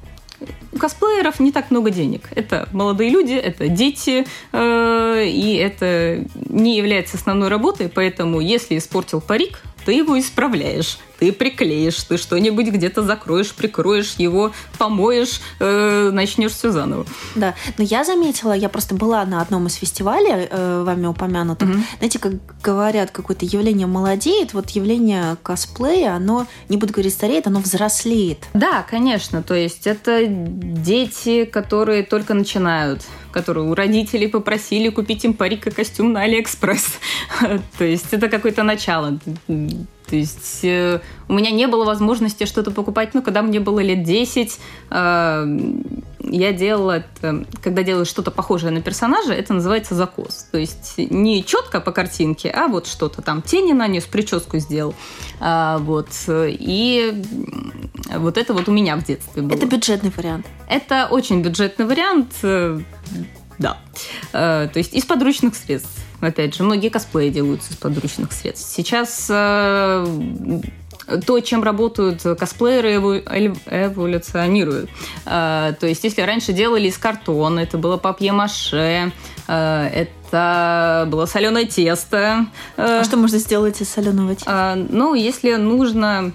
у 0.73 0.79
косплееров 0.79 1.39
не 1.39 1.53
так 1.53 1.71
много 1.71 1.91
денег. 1.91 2.31
Это 2.35 2.67
молодые 2.73 3.11
люди, 3.11 3.35
это 3.35 3.69
дети, 3.69 4.27
э, 4.53 5.25
и 5.27 5.57
это 5.57 6.25
не 6.49 6.79
является 6.79 7.19
основной 7.19 7.51
работой, 7.51 7.91
поэтому 7.91 8.41
если 8.41 8.79
испортил 8.79 9.21
парик, 9.21 9.61
ты 9.85 9.93
его 9.93 10.19
исправляешь, 10.19 10.99
ты 11.23 11.33
приклеишь, 11.33 12.03
ты 12.03 12.17
что-нибудь 12.17 12.67
где-то 12.67 13.05
закроешь, 13.05 13.55
прикроешь 13.55 14.17
его, 14.19 14.51
помоешь, 14.77 15.41
э, 15.61 16.11
начнешь 16.13 16.51
все 16.51 16.73
заново. 16.73 17.07
Да, 17.37 17.55
но 17.79 17.85
я 17.85 18.03
заметила, 18.03 18.53
я 18.53 18.69
просто 18.69 18.97
была 18.97 19.25
на 19.25 19.41
одном 19.41 19.69
из 19.69 19.75
фестивалей, 19.75 20.49
э, 20.51 20.83
вами 20.85 21.07
упомянутых, 21.07 21.69
угу. 21.69 21.79
знаете, 21.99 22.19
как 22.19 22.33
говорят, 22.61 23.13
какое-то 23.13 23.45
явление 23.45 23.87
молодеет, 23.87 24.53
вот 24.53 24.71
явление 24.71 25.37
косплея, 25.45 26.17
оно, 26.17 26.49
не 26.69 26.77
буду 26.77 26.93
говорить 26.93 27.13
стареет, 27.13 27.47
оно 27.47 27.61
взрослеет. 27.61 28.39
Да, 28.53 28.85
конечно, 28.91 29.45
то 29.45 29.55
есть 29.55 29.87
это 29.87 30.27
дети, 30.27 31.45
которые 31.45 32.03
только 32.03 32.35
начинают 32.35 33.03
которые 33.33 33.67
у 33.67 33.75
родителей 33.75 34.29
попросили 34.29 34.91
купить 34.91 35.25
им 35.25 35.33
парик 35.33 35.67
и 35.67 35.71
костюм 35.71 36.13
на 36.13 36.23
Алиэкспресс. 36.23 36.99
То 37.79 37.85
есть 37.85 38.13
это 38.13 38.29
какое-то 38.29 38.63
начало. 38.63 39.19
То 40.13 40.17
есть 40.17 40.63
э, 40.63 41.01
у 41.27 41.33
меня 41.33 41.51
не 41.51 41.67
было 41.67 41.87
возможности 41.87 42.45
что-то 42.45 42.71
покупать, 42.71 43.15
ну, 43.15 43.23
когда 43.23 43.41
мне 43.41 43.61
было 43.61 43.81
лет 43.81 44.03
10, 44.03 44.61
э, 44.91 45.59
я 46.21 46.53
делала 46.53 46.99
это, 46.99 47.47
когда 47.63 47.83
делаю 47.83 48.05
что-то 48.05 48.31
похожее 48.31 48.73
на 48.73 48.83
персонажа, 48.83 49.33
это 49.33 49.55
называется 49.55 49.95
закос. 49.95 50.49
То 50.53 50.59
есть 50.59 50.99
не 50.99 51.43
четко 51.43 51.81
по 51.81 51.93
картинке, 51.93 52.51
а 52.51 52.69
вот 52.69 52.87
что-то 52.89 53.23
там 53.23 53.41
тени 53.41 53.73
нанес, 53.73 54.05
прическу 54.05 54.59
сделал. 54.59 54.95
А, 55.41 55.79
вот. 55.79 56.11
И 56.29 57.25
вот 58.15 58.37
это 58.37 58.53
вот 58.53 58.69
у 58.69 58.73
меня 58.73 58.97
в 58.97 59.05
детстве 59.05 59.41
было. 59.41 59.57
Это 59.57 59.65
бюджетный 59.65 60.13
вариант. 60.15 60.45
Это 60.69 61.09
очень 61.11 61.41
бюджетный 61.41 61.87
вариант, 61.87 62.35
э, 62.43 62.81
да. 63.59 63.79
Э, 64.35 64.69
то 64.71 64.79
есть 64.79 64.93
из 64.93 65.07
подручных 65.07 65.55
средств. 65.55 66.05
Опять 66.23 66.55
же, 66.55 66.63
многие 66.63 66.89
косплеи 66.89 67.29
делаются 67.29 67.73
из 67.73 67.77
подручных 67.77 68.33
средств. 68.33 68.75
Сейчас 68.75 69.27
э, 69.29 70.07
то, 71.27 71.41
чем 71.41 71.63
работают 71.63 72.23
косплееры, 72.39 72.95
эволюционируют. 72.95 74.89
То 75.25 75.77
есть, 75.83 76.05
если 76.05 76.23
раньше 76.23 76.55
делали 76.55 76.89
из 76.89 76.97
картона, 76.97 77.61
это 77.61 77.77
было 77.77 77.99
папье-маше, 77.99 79.13
это 79.47 80.11
Это 80.33 81.07
было 81.11 81.27
соленое 81.27 81.67
тесто. 81.67 82.47
А 82.79 83.05
что 83.05 83.19
можно 83.19 83.39
сделать 83.39 83.83
из 83.83 83.91
соленого 83.91 84.35
теста? 84.35 84.79
Ну, 84.89 85.15
если 85.15 85.57
нужно 85.57 86.33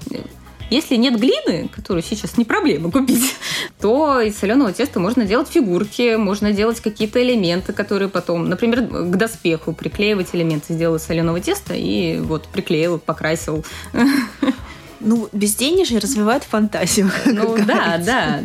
если 0.69 0.95
нет 0.95 1.19
глины, 1.19 1.69
которую 1.73 2.03
сейчас 2.03 2.37
не 2.37 2.45
проблема 2.45 2.91
купить, 2.91 3.35
то 3.81 4.19
из 4.21 4.37
соленого 4.37 4.73
теста 4.73 4.99
можно 4.99 5.25
делать 5.25 5.47
фигурки, 5.49 6.15
можно 6.15 6.51
делать 6.51 6.79
какие-то 6.79 7.21
элементы, 7.21 7.73
которые 7.73 8.09
потом, 8.09 8.49
например, 8.49 8.81
к 8.81 9.15
доспеху 9.15 9.73
приклеивать 9.73 10.29
элементы, 10.33 10.73
сделал 10.73 10.95
из 10.97 11.03
соленого 11.03 11.39
теста 11.39 11.73
и 11.73 12.19
вот 12.19 12.47
приклеил, 12.47 12.99
покрасил. 12.99 13.65
Ну, 14.99 15.29
безденежье 15.31 15.99
развивает 15.99 16.43
фантазию. 16.43 17.11
Ну 17.25 17.55
да, 17.67 18.01
да. 18.03 18.41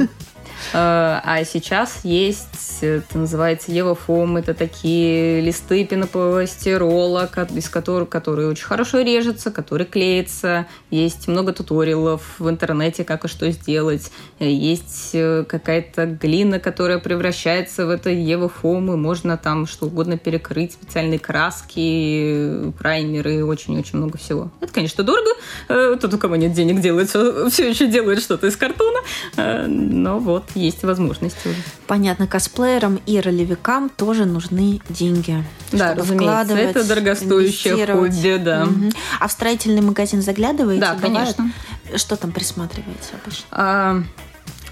Э, 0.73 1.21
а 1.23 1.45
сейчас 1.45 2.01
есть, 2.03 2.79
это 2.81 3.19
называется 3.19 3.71
Евофом, 3.73 4.39
это 4.39 4.55
такие 4.55 5.41
листы 5.41 5.85
пенополистирола, 5.85 7.29
из 7.51 7.69
которых, 7.69 8.09
которые 8.09 8.49
очень 8.49 8.65
хорошо 8.65 9.01
режутся, 9.01 9.51
которые 9.51 9.87
клеятся. 9.87 10.67
Есть 10.91 11.29
много 11.29 11.53
туториалов 11.53 12.23
в 12.39 12.49
интернете, 12.49 13.05
как 13.05 13.25
и 13.25 13.29
что 13.29 13.51
сделать. 13.51 14.11
Есть 14.39 15.11
э, 15.13 15.45
какая-то 15.47 16.07
глина, 16.07 16.59
которая 16.59 16.99
превращается 16.99 17.87
в 17.87 17.91
это 17.91 18.11
Евофом, 18.11 18.93
и 18.93 18.97
можно 18.97 19.37
там 19.37 19.67
что 19.67 19.87
угодно 19.87 20.17
перекрыть, 20.17 20.73
специальные 20.73 21.19
краски, 21.19 22.73
праймеры, 22.79 23.45
очень-очень 23.45 23.99
много 23.99 24.17
всего. 24.17 24.51
Это, 24.61 24.73
конечно, 24.73 25.05
дорого. 25.05 25.31
Э, 25.69 25.97
тот, 26.01 26.15
у 26.15 26.19
кого 26.19 26.37
нет 26.37 26.53
денег, 26.55 26.81
делает 26.81 27.11
все, 27.11 27.69
еще 27.69 27.87
делает 27.87 28.23
что-то 28.23 28.47
из 28.47 28.57
картона. 28.57 29.01
Но 29.37 30.19
вот, 30.19 30.45
есть 30.63 30.83
возможности 30.83 31.49
уже. 31.49 31.57
Понятно, 31.87 32.27
косплеерам 32.27 33.01
и 33.07 33.21
ролевикам 33.21 33.89
тоже 33.89 34.25
нужны 34.25 34.81
деньги. 34.89 35.45
Да, 35.73 35.95
разумеется, 35.95 36.55
это 36.57 36.85
дорогостоящее 36.85 37.87
хобби, 37.87 38.37
да. 38.37 38.65
Угу. 38.65 38.91
А 39.21 39.29
в 39.29 39.33
строительный 39.33 39.83
магазин 39.83 40.23
заглядываете? 40.23 40.81
Да, 40.81 40.95
Бывает? 40.95 41.35
конечно. 41.37 41.53
Что 41.97 42.17
там 42.17 42.33
присматриваете 42.33 43.11
обычно? 43.23 43.45
А, 43.51 44.03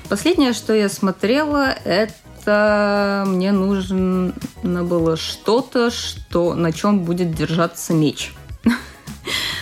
последнее, 0.08 0.52
что 0.52 0.72
я 0.72 0.88
смотрела, 0.88 1.74
это 1.84 3.24
мне 3.26 3.52
нужно 3.52 4.32
было 4.62 5.16
что-то, 5.16 5.90
что, 5.90 6.54
на 6.54 6.72
чем 6.72 7.00
будет 7.00 7.34
держаться 7.34 7.92
меч. 7.92 8.32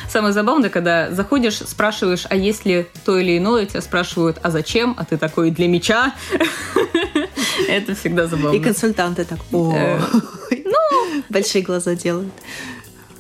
Самое 0.09 0.33
забавное, 0.33 0.71
когда 0.71 1.11
заходишь, 1.11 1.59
спрашиваешь, 1.59 2.27
а 2.31 2.37
есть 2.37 2.65
ли 2.65 2.87
то 3.05 3.19
или 3.19 3.37
иное, 3.37 3.67
тебя 3.67 3.83
спрашивают, 3.83 4.39
а 4.43 4.51
зачем, 4.51 4.95
а 4.99 5.05
ты 5.05 5.17
такой 5.19 5.51
для 5.51 5.69
меча. 5.69 6.15
Это 7.69 7.95
всегда 7.95 8.27
забавно. 8.27 8.57
И 8.57 8.61
консультанты 8.61 9.25
так, 9.25 9.39
о, 9.53 9.75
э, 9.75 10.01
ну, 10.65 11.23
большие 11.29 11.63
глаза 11.63 11.95
делают 11.95 12.33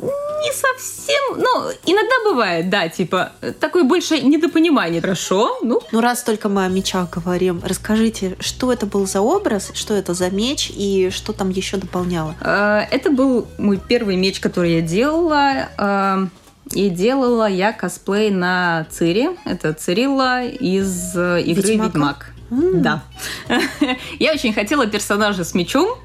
не 0.00 0.52
совсем, 0.52 1.36
ну, 1.36 1.70
иногда 1.86 2.14
бывает, 2.24 2.70
да, 2.70 2.88
типа, 2.88 3.32
такое 3.60 3.84
больше 3.84 4.20
недопонимание. 4.20 5.00
Хорошо, 5.00 5.58
ну. 5.62 5.80
Ну, 5.92 6.00
раз 6.00 6.22
только 6.22 6.48
мы 6.48 6.64
о 6.64 6.68
мечах 6.68 7.10
говорим, 7.10 7.60
расскажите, 7.64 8.36
что 8.40 8.72
это 8.72 8.86
был 8.86 9.06
за 9.06 9.20
образ, 9.20 9.72
что 9.74 9.94
это 9.94 10.14
за 10.14 10.30
меч 10.30 10.70
и 10.74 11.10
что 11.10 11.32
там 11.32 11.50
еще 11.50 11.76
дополняло? 11.76 12.34
Э, 12.40 12.82
это 12.90 13.10
был 13.10 13.48
мой 13.58 13.78
первый 13.78 14.16
меч, 14.16 14.40
который 14.40 14.74
я 14.74 14.80
делала. 14.80 16.30
И 16.72 16.90
делала 16.90 17.48
я 17.48 17.72
косплей 17.72 18.30
на 18.30 18.86
Цири. 18.90 19.30
Это 19.44 19.72
Цирилла 19.72 20.44
из 20.44 21.16
э, 21.16 21.42
игры 21.42 21.72
Ведьмака? 21.72 21.86
Ведьмак. 21.86 22.30
Mm. 22.50 22.80
Да. 22.80 23.02
я 24.18 24.32
очень 24.32 24.52
хотела 24.52 24.86
персонажа 24.86 25.44
с 25.44 25.54
мечом. 25.54 25.98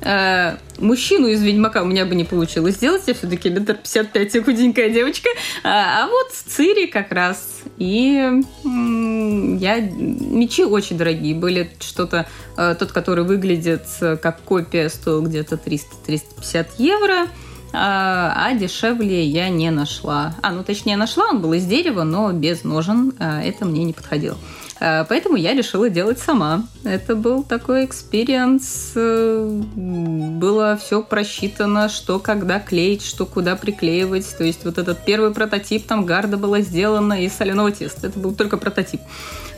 Э, 0.00 0.56
мужчину 0.78 1.28
из 1.28 1.42
Ведьмака 1.42 1.82
у 1.82 1.86
меня 1.86 2.04
бы 2.04 2.14
не 2.14 2.24
получилось 2.24 2.76
сделать. 2.76 3.02
Я 3.06 3.14
все-таки 3.14 3.50
метр 3.50 3.74
пятьдесят 3.74 4.12
пять, 4.12 4.44
худенькая 4.44 4.90
девочка. 4.90 5.28
А, 5.62 6.04
а 6.04 6.08
вот 6.08 6.32
Цири 6.32 6.86
как 6.86 7.12
раз. 7.12 7.62
И 7.78 8.42
я... 8.64 9.80
Мечи 9.80 10.64
очень 10.64 10.98
дорогие 10.98 11.34
были. 11.34 11.70
Что-то... 11.80 12.26
Э, 12.56 12.74
тот, 12.78 12.90
который 12.90 13.24
выглядит 13.24 13.86
как 14.00 14.40
копия, 14.42 14.88
стоил 14.88 15.22
где-то 15.22 15.56
300-350 15.56 16.66
евро. 16.78 17.28
А, 17.72 18.32
а 18.34 18.54
дешевле 18.54 19.24
я 19.24 19.48
не 19.48 19.70
нашла. 19.70 20.34
А, 20.42 20.52
ну 20.52 20.64
точнее 20.64 20.96
нашла, 20.96 21.26
он 21.30 21.40
был 21.40 21.52
из 21.52 21.66
дерева, 21.66 22.02
но 22.02 22.32
без 22.32 22.64
ножен. 22.64 23.12
А, 23.18 23.42
это 23.42 23.64
мне 23.64 23.84
не 23.84 23.92
подходило. 23.92 24.38
А, 24.80 25.04
поэтому 25.04 25.36
я 25.36 25.54
решила 25.54 25.90
делать 25.90 26.18
сама. 26.18 26.64
Это 26.84 27.14
был 27.14 27.42
такой 27.42 27.84
experience. 27.84 28.92
Э, 28.94 29.60
было 29.74 30.78
все 30.80 31.02
просчитано, 31.02 31.88
что 31.88 32.18
когда 32.18 32.60
клеить, 32.60 33.04
что 33.04 33.26
куда 33.26 33.56
приклеивать. 33.56 34.26
То 34.36 34.44
есть 34.44 34.64
вот 34.64 34.78
этот 34.78 35.04
первый 35.04 35.32
прототип 35.32 35.86
там 35.86 36.06
гарда 36.06 36.36
была 36.36 36.60
сделана 36.60 37.22
из 37.22 37.32
соляного 37.34 37.72
теста. 37.72 38.06
Это 38.06 38.18
был 38.18 38.34
только 38.34 38.56
прототип. 38.56 39.00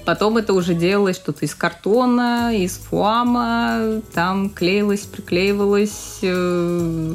Потом 0.05 0.39
это 0.39 0.55
уже 0.55 0.75
делалось 0.75 1.17
что-то 1.17 1.45
из 1.45 1.55
картона, 1.55 2.57
из 2.57 2.79
фуама. 2.79 4.01
Там 4.15 4.49
клеилось, 4.51 5.03
приклеивалось 5.03 6.19
э, 6.23 7.15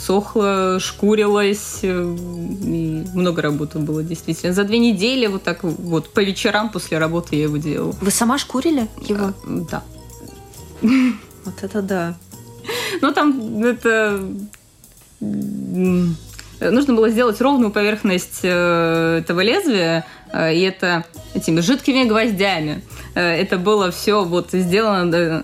сохла, 0.00 0.78
шкурилась. 0.80 1.80
Э, 1.82 2.16
и 2.64 3.04
много 3.14 3.42
работы 3.42 3.78
было, 3.78 4.02
действительно. 4.02 4.52
За 4.52 4.64
две 4.64 4.78
недели 4.78 5.26
вот 5.26 5.42
так 5.42 5.62
вот 5.62 6.12
по 6.12 6.20
вечерам 6.20 6.70
после 6.70 6.98
работы 6.98 7.36
я 7.36 7.42
его 7.44 7.56
делала. 7.58 7.94
Вы 8.00 8.10
сама 8.10 8.38
шкурили 8.38 8.88
его? 9.00 9.26
А, 9.26 9.34
да. 9.70 9.82
Вот 11.44 11.54
это 11.62 11.80
да. 11.80 12.16
Ну, 13.00 13.12
там 13.12 13.64
это... 13.64 14.20
Нужно 15.20 16.94
было 16.94 17.08
сделать 17.08 17.40
ровную 17.40 17.70
поверхность 17.70 18.40
э, 18.42 19.20
этого 19.22 19.40
лезвия, 19.40 20.04
э, 20.30 20.54
и 20.54 20.60
это 20.60 21.06
этими 21.32 21.60
жидкими 21.60 22.04
гвоздями. 22.04 22.84
Это 23.14 23.56
было 23.56 23.90
все 23.90 24.22
вот 24.24 24.50
сделано 24.52 25.42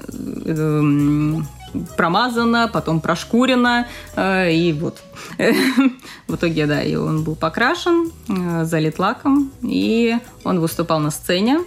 промазано, 1.96 2.68
потом 2.72 3.00
прошкурено, 3.00 3.86
э, 4.14 4.52
и 4.52 4.72
вот. 4.72 5.02
В 6.28 6.34
итоге, 6.34 6.66
да, 6.66 6.82
и 6.82 6.94
он 6.96 7.24
был 7.24 7.36
покрашен, 7.36 8.10
э, 8.28 8.64
залит 8.64 8.98
лаком, 8.98 9.50
и 9.62 10.16
он 10.44 10.60
выступал 10.60 11.00
на 11.00 11.10
сцене. 11.10 11.60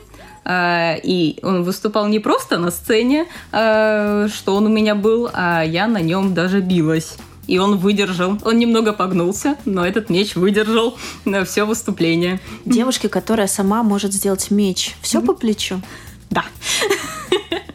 Э, 0.46 0.98
и 1.02 1.40
он 1.44 1.64
выступал 1.64 2.08
не 2.08 2.20
просто 2.20 2.58
на 2.58 2.72
сцене, 2.72 3.26
что 3.52 4.56
он 4.56 4.66
у 4.66 4.70
меня 4.70 4.96
был, 4.96 5.30
а 5.34 5.64
я 5.64 5.88
на 5.88 6.02
нем 6.02 6.34
даже 6.34 6.62
билась 6.62 7.18
и 7.50 7.58
он 7.58 7.78
выдержал. 7.78 8.38
Он 8.44 8.60
немного 8.60 8.94
погнулся, 8.94 9.58
но 9.66 9.84
этот 9.84 10.10
меч 10.10 10.36
выдержал 10.36 10.98
на 11.26 11.44
все 11.46 11.66
выступление. 11.66 12.40
Девушке, 12.64 13.10
которая 13.10 13.48
сама 13.48 13.82
может 13.82 14.14
сделать 14.14 14.52
меч, 14.52 14.96
все 15.02 15.20
по 15.20 15.34
плечу? 15.34 15.82
Да. 16.30 16.46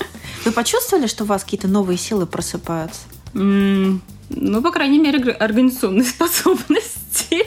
Вы 0.44 0.52
почувствовали, 0.52 1.06
что 1.06 1.24
у 1.24 1.26
вас 1.26 1.44
какие-то 1.44 1.68
новые 1.68 1.96
силы 1.96 2.26
просыпаются? 2.26 3.00
Mm, 3.32 4.00
ну, 4.30 4.62
по 4.62 4.70
крайней 4.70 4.98
мере, 4.98 5.18
организационные 5.32 6.04
способности. 6.04 7.44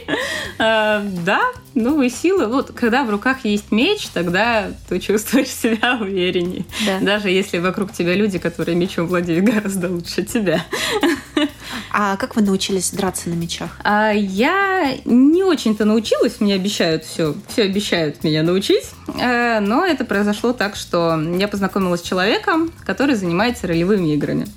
а, 0.59 1.03
да, 1.25 1.41
новые 1.75 2.09
силы. 2.09 2.47
Вот, 2.47 2.71
когда 2.71 3.03
в 3.03 3.09
руках 3.09 3.45
есть 3.45 3.71
меч, 3.71 4.07
тогда 4.13 4.71
ты 4.89 4.99
чувствуешь 4.99 5.49
себя 5.49 5.97
увереннее. 5.99 6.65
Да. 6.85 6.99
Даже 7.01 7.29
если 7.29 7.59
вокруг 7.59 7.93
тебя 7.93 8.15
люди, 8.15 8.39
которые 8.39 8.75
мечом 8.75 9.07
владеют 9.07 9.45
гораздо 9.53 9.89
лучше 9.89 10.23
тебя. 10.23 10.65
А 11.99 12.15
как 12.15 12.35
вы 12.35 12.43
научились 12.43 12.91
драться 12.91 13.27
на 13.27 13.33
мечах? 13.33 13.71
А, 13.83 14.11
я 14.11 14.97
не 15.03 15.43
очень-то 15.43 15.83
научилась, 15.83 16.39
мне 16.39 16.53
обещают 16.53 17.03
все, 17.03 17.33
все 17.47 17.63
обещают 17.63 18.23
меня 18.23 18.43
научить, 18.43 18.91
э, 19.19 19.59
но 19.61 19.83
это 19.83 20.05
произошло 20.05 20.53
так, 20.53 20.75
что 20.75 21.19
я 21.19 21.47
познакомилась 21.47 22.01
с 22.01 22.03
человеком, 22.03 22.71
который 22.85 23.15
занимается 23.15 23.65
ролевыми 23.65 24.13
играми. 24.13 24.47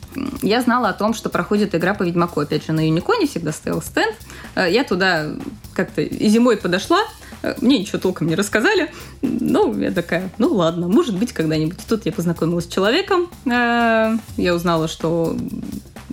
Я 0.43 0.61
знала 0.61 0.91
о 0.91 0.93
том, 0.93 1.15
что 1.15 1.31
проходит 1.31 1.75
игра 1.75 1.95
по 1.95 2.03
Ведьмаку, 2.03 2.41
опять 2.41 2.67
же, 2.67 2.73
на 2.73 2.87
Юниконе 2.87 3.27
всегда 3.27 3.53
стоял 3.53 3.81
стенд. 3.81 4.15
Э, 4.55 4.71
я 4.71 4.85
туда 4.85 5.29
как-то 5.73 6.05
зимой 6.05 6.59
подошла, 6.59 7.01
э, 7.41 7.55
мне 7.63 7.79
ничего 7.79 7.99
толком 7.99 8.27
не 8.27 8.35
рассказали. 8.35 8.93
Ну, 9.23 9.75
я 9.79 9.93
такая, 9.93 10.31
ну 10.37 10.53
ладно, 10.53 10.89
может 10.89 11.17
быть, 11.17 11.33
когда-нибудь. 11.33 11.79
Тут 11.89 12.05
я 12.05 12.13
познакомилась 12.13 12.67
с 12.67 12.69
человеком. 12.69 13.31
Я 13.47 14.55
узнала, 14.55 14.89
что 14.89 15.35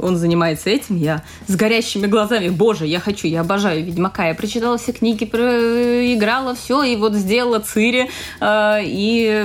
он 0.01 0.17
занимается 0.17 0.69
этим, 0.69 0.97
я 0.97 1.23
с 1.47 1.55
горящими 1.55 2.07
глазами, 2.07 2.49
боже, 2.49 2.85
я 2.85 2.99
хочу, 2.99 3.27
я 3.27 3.41
обожаю 3.41 3.83
Ведьмака, 3.83 4.27
я 4.27 4.35
прочитала 4.35 4.77
все 4.77 4.91
книги, 4.91 5.25
проиграла 5.25 6.55
все, 6.55 6.83
и 6.83 6.95
вот 6.95 7.13
сделала 7.13 7.59
Цири, 7.59 8.09
э, 8.39 8.79
и, 8.83 9.43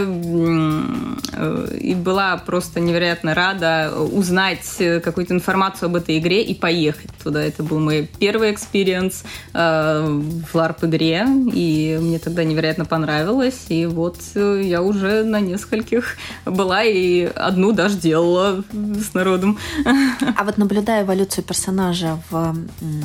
э, 1.32 1.78
и 1.80 1.94
была 1.94 2.36
просто 2.38 2.80
невероятно 2.80 3.34
рада 3.34 3.92
узнать 3.96 4.76
какую-то 5.02 5.34
информацию 5.34 5.86
об 5.86 5.96
этой 5.96 6.18
игре 6.18 6.42
и 6.42 6.54
поехать 6.54 7.10
туда. 7.22 7.42
Это 7.42 7.62
был 7.62 7.78
мой 7.78 8.08
первый 8.18 8.52
experience 8.52 9.24
э, 9.54 10.20
в 10.52 10.54
LARP-игре, 10.54 11.26
и 11.52 11.98
мне 12.00 12.18
тогда 12.18 12.44
невероятно 12.44 12.84
понравилось, 12.84 13.66
и 13.68 13.86
вот 13.86 14.18
я 14.34 14.82
уже 14.82 15.24
на 15.24 15.40
нескольких 15.40 16.16
была, 16.44 16.84
и 16.84 17.24
одну 17.24 17.72
даже 17.72 17.96
делала 17.96 18.64
с 18.72 19.14
народом. 19.14 19.58
А 20.42 20.44
вот 20.44 20.58
наблюдая 20.58 21.04
эволюцию 21.04 21.44
персонажа 21.44 22.18
в 22.28 22.56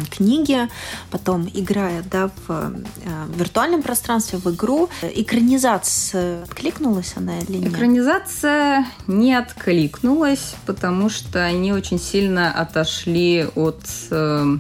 книге, 0.10 0.70
потом 1.12 1.48
играя 1.54 2.02
да, 2.02 2.32
в 2.48 2.50
э, 2.50 3.26
виртуальном 3.36 3.84
пространстве, 3.84 4.40
в 4.40 4.50
игру, 4.56 4.90
экранизация 5.04 6.42
откликнулась 6.42 7.14
она 7.16 7.38
или 7.38 7.58
нет? 7.58 7.74
Экранизация 7.74 8.88
не 9.06 9.36
откликнулась, 9.36 10.56
потому 10.66 11.12
что 11.12 11.46
они 11.46 11.74
очень 11.74 12.00
сильно 12.00 12.52
отошли 12.52 13.46
от 13.54 13.84
э, 14.10 14.58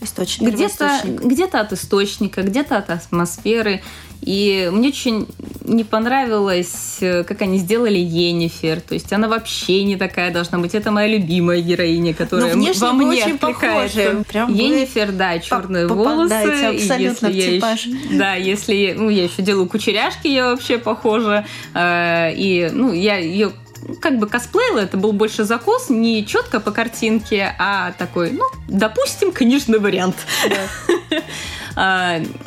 источника. 0.00 0.52
Где-то 0.52 1.00
где 1.04 1.44
от 1.46 1.72
источника, 1.72 2.42
где-то 2.42 2.76
от 2.76 2.90
атмосферы. 2.90 3.82
И 4.22 4.68
мне 4.72 4.88
очень 4.88 5.26
не 5.64 5.84
понравилось, 5.84 6.98
э, 7.00 7.24
как 7.24 7.42
они 7.42 7.58
сделали 7.58 7.98
Енифер. 7.98 8.80
То 8.80 8.94
есть 8.94 9.12
она 9.12 9.28
вообще 9.28 9.82
не 9.84 9.96
такая 9.96 10.32
должна 10.32 10.58
быть. 10.58 10.74
Это 10.74 10.90
моя 10.90 11.08
любимая 11.08 11.60
героиня, 11.60 12.14
которая 12.14 12.54
Но 12.54 12.72
во 12.74 12.92
мне 12.92 13.24
очень 13.24 13.36
откликается. 13.36 14.24
Прям 14.28 14.52
Енифер, 14.52 15.12
да, 15.12 15.38
черные 15.38 15.86
волосы. 15.86 16.32
абсолютно 16.34 17.26
если 17.28 17.50
в 17.50 17.54
типаж. 17.54 17.86
Я 17.86 18.18
да, 18.18 18.34
если 18.34 18.94
ну, 18.96 19.08
я 19.08 19.24
еще 19.24 19.42
делаю 19.42 19.68
кучеряшки, 19.68 20.28
я 20.28 20.50
вообще 20.50 20.78
похожа. 20.78 21.46
Э, 21.74 22.32
и 22.34 22.70
ну, 22.72 22.92
я 22.92 23.16
ее 23.16 23.52
как 24.00 24.18
бы 24.18 24.26
косплеила, 24.26 24.80
это 24.80 24.96
был 24.96 25.12
больше 25.12 25.44
закос, 25.44 25.90
не 25.90 26.26
четко 26.26 26.60
по 26.60 26.70
картинке, 26.70 27.54
а 27.58 27.92
такой, 27.92 28.32
ну, 28.32 28.44
допустим, 28.68 29.32
книжный 29.32 29.78
вариант. 29.78 30.16
А, 30.44 30.92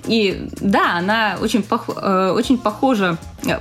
и 0.07 0.47
да, 0.59 0.97
она 0.97 1.37
очень, 1.39 1.61
пох, 1.61 1.89
э, 1.89 2.31
очень 2.31 2.57
похожа 2.57 3.17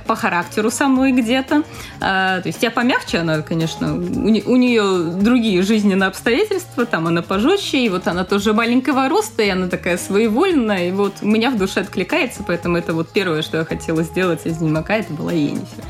по 0.07 0.15
характеру 0.15 0.71
самой 0.71 1.11
где-то. 1.11 1.63
А, 2.01 2.41
то 2.41 2.47
есть 2.47 2.61
я 2.63 2.71
помягче, 2.71 3.19
она, 3.19 3.41
конечно, 3.41 3.93
у 3.93 4.55
нее 4.55 5.13
другие 5.21 5.61
жизненные 5.61 6.07
обстоятельства, 6.07 6.85
там 6.85 7.07
она 7.07 7.21
пожестче, 7.21 7.85
и 7.85 7.89
вот 7.89 8.07
она 8.07 8.25
тоже 8.25 8.53
маленького 8.53 9.07
роста, 9.09 9.43
и 9.43 9.49
она 9.49 9.67
такая 9.67 9.97
своевольная, 9.97 10.89
и 10.89 10.91
вот 10.91 11.17
у 11.21 11.27
меня 11.27 11.51
в 11.51 11.57
душе 11.57 11.81
откликается, 11.81 12.43
поэтому 12.45 12.77
это 12.77 12.93
вот 12.93 13.09
первое, 13.09 13.41
что 13.41 13.57
я 13.57 13.65
хотела 13.65 14.03
сделать 14.03 14.45
из 14.45 14.61
Ведьмака, 14.61 14.97
это 14.97 15.13
была 15.13 15.31
Енифер. 15.31 15.83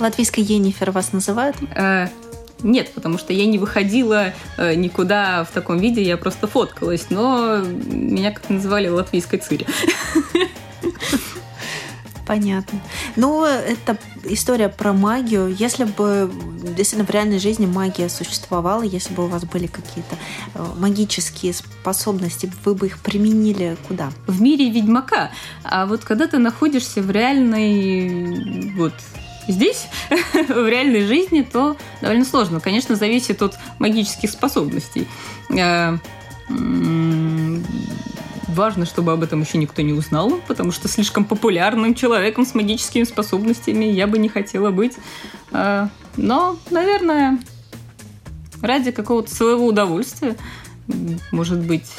Латвийской 0.00 0.40
Енифер 0.40 0.90
вас 0.90 1.12
называют? 1.12 1.56
Нет, 2.62 2.92
потому 2.92 3.18
что 3.18 3.32
я 3.32 3.46
не 3.46 3.58
выходила 3.58 4.32
э, 4.56 4.74
никуда 4.74 5.44
в 5.44 5.50
таком 5.52 5.78
виде, 5.78 6.02
я 6.02 6.16
просто 6.16 6.46
фоткалась, 6.46 7.06
но 7.10 7.58
меня 7.58 8.32
как-то 8.32 8.52
называли 8.52 8.88
латвийской 8.88 9.38
цири. 9.38 9.66
Понятно. 12.28 12.78
Ну, 13.16 13.42
это 13.46 13.96
история 14.24 14.68
про 14.68 14.92
магию. 14.92 15.48
Если 15.48 15.84
бы 15.84 16.30
действительно 16.62 17.06
в 17.06 17.10
реальной 17.10 17.38
жизни 17.38 17.64
магия 17.64 18.10
существовала, 18.10 18.82
если 18.82 19.14
бы 19.14 19.24
у 19.24 19.28
вас 19.28 19.44
были 19.44 19.66
какие-то 19.66 20.16
э, 20.54 20.66
магические 20.76 21.54
способности, 21.54 22.52
вы 22.66 22.74
бы 22.74 22.88
их 22.88 22.98
применили 22.98 23.78
куда? 23.88 24.10
В 24.26 24.42
мире 24.42 24.68
ведьмака. 24.68 25.30
А 25.64 25.86
вот 25.86 26.04
когда 26.04 26.26
ты 26.26 26.36
находишься 26.36 27.00
в 27.00 27.10
реальной 27.10 28.74
вот 28.76 28.92
здесь, 29.48 29.88
в 30.48 30.68
реальной 30.68 31.06
жизни, 31.06 31.42
то 31.42 31.76
довольно 32.00 32.24
сложно. 32.24 32.60
Конечно, 32.60 32.96
зависит 32.96 33.42
от 33.42 33.58
магических 33.78 34.30
способностей. 34.30 35.08
Э, 35.50 35.98
важно, 38.48 38.86
чтобы 38.86 39.12
об 39.12 39.22
этом 39.22 39.40
еще 39.42 39.58
никто 39.58 39.82
не 39.82 39.92
узнал, 39.92 40.40
потому 40.46 40.72
что 40.72 40.88
слишком 40.88 41.24
популярным 41.24 41.94
человеком 41.94 42.44
с 42.44 42.54
магическими 42.54 43.04
способностями 43.04 43.84
я 43.84 44.06
бы 44.06 44.18
не 44.18 44.28
хотела 44.28 44.70
быть. 44.70 44.96
Э, 45.52 45.88
но, 46.16 46.58
наверное, 46.70 47.38
ради 48.60 48.90
какого-то 48.90 49.34
своего 49.34 49.66
удовольствия, 49.66 50.36
может 51.30 51.60
быть, 51.60 51.90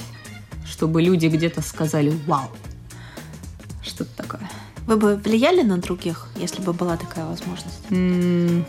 чтобы 0.65 1.01
люди 1.01 1.27
где-то 1.27 1.62
сказали 1.62 2.13
«Вау!» 2.25 2.50
Что-то 3.84 4.15
такое. 4.15 4.50
Вы 4.89 4.98
бы 4.98 5.15
влияли 5.17 5.62
на 5.62 5.77
других, 5.77 6.25
если 6.36 6.63
бы 6.63 6.74
была 6.74 6.98
такая 6.98 7.24
возможность? 7.24 7.79
Mm, 7.91 8.63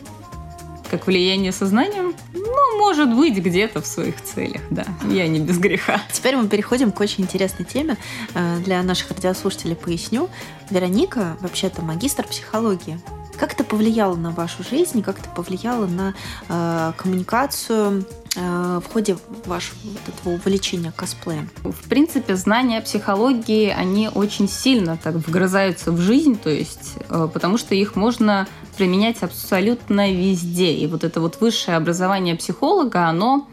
как 0.90 1.06
влияние 1.06 1.50
сознанием? 1.50 2.14
Ну, 2.34 2.78
может 2.78 3.16
быть, 3.16 3.38
где-то 3.38 3.80
в 3.80 3.86
своих 3.86 4.22
целях, 4.22 4.60
да. 4.68 4.84
Я 5.08 5.26
не 5.28 5.40
без 5.40 5.58
греха. 5.58 6.02
Теперь 6.12 6.36
мы 6.36 6.46
переходим 6.46 6.92
к 6.92 7.00
очень 7.00 7.24
интересной 7.24 7.64
теме. 7.64 7.96
Э, 8.34 8.58
для 8.58 8.82
наших 8.82 9.12
радиослушателей 9.12 9.74
поясню. 9.74 10.28
Вероника 10.68 11.38
вообще-то 11.40 11.80
магистр 11.80 12.26
психологии. 12.26 13.00
Как 13.38 13.54
это 13.54 13.64
повлияло 13.64 14.14
на 14.14 14.30
вашу 14.30 14.62
жизнь, 14.62 15.02
как 15.02 15.20
это 15.20 15.30
повлияло 15.30 15.86
на 15.86 16.12
э, 16.50 16.92
коммуникацию 16.98 18.04
в 18.36 18.84
ходе 18.92 19.16
вашего 19.44 19.76
вот 19.84 20.14
этого 20.14 20.34
увлечения 20.34 20.92
косплеем? 20.94 21.50
В 21.64 21.88
принципе, 21.88 22.36
знания 22.36 22.80
психологии, 22.80 23.70
они 23.70 24.08
очень 24.08 24.48
сильно 24.48 24.96
так 24.96 25.14
вгрызаются 25.14 25.90
в 25.92 25.98
жизнь, 25.98 26.38
то 26.38 26.50
есть, 26.50 26.94
э, 27.08 27.28
потому 27.32 27.58
что 27.58 27.74
их 27.74 27.96
можно 27.96 28.46
применять 28.76 29.22
абсолютно 29.22 30.12
везде. 30.12 30.72
И 30.74 30.86
вот 30.86 31.04
это 31.04 31.20
вот 31.20 31.40
высшее 31.40 31.76
образование 31.76 32.36
психолога, 32.36 33.08
оно 33.08 33.48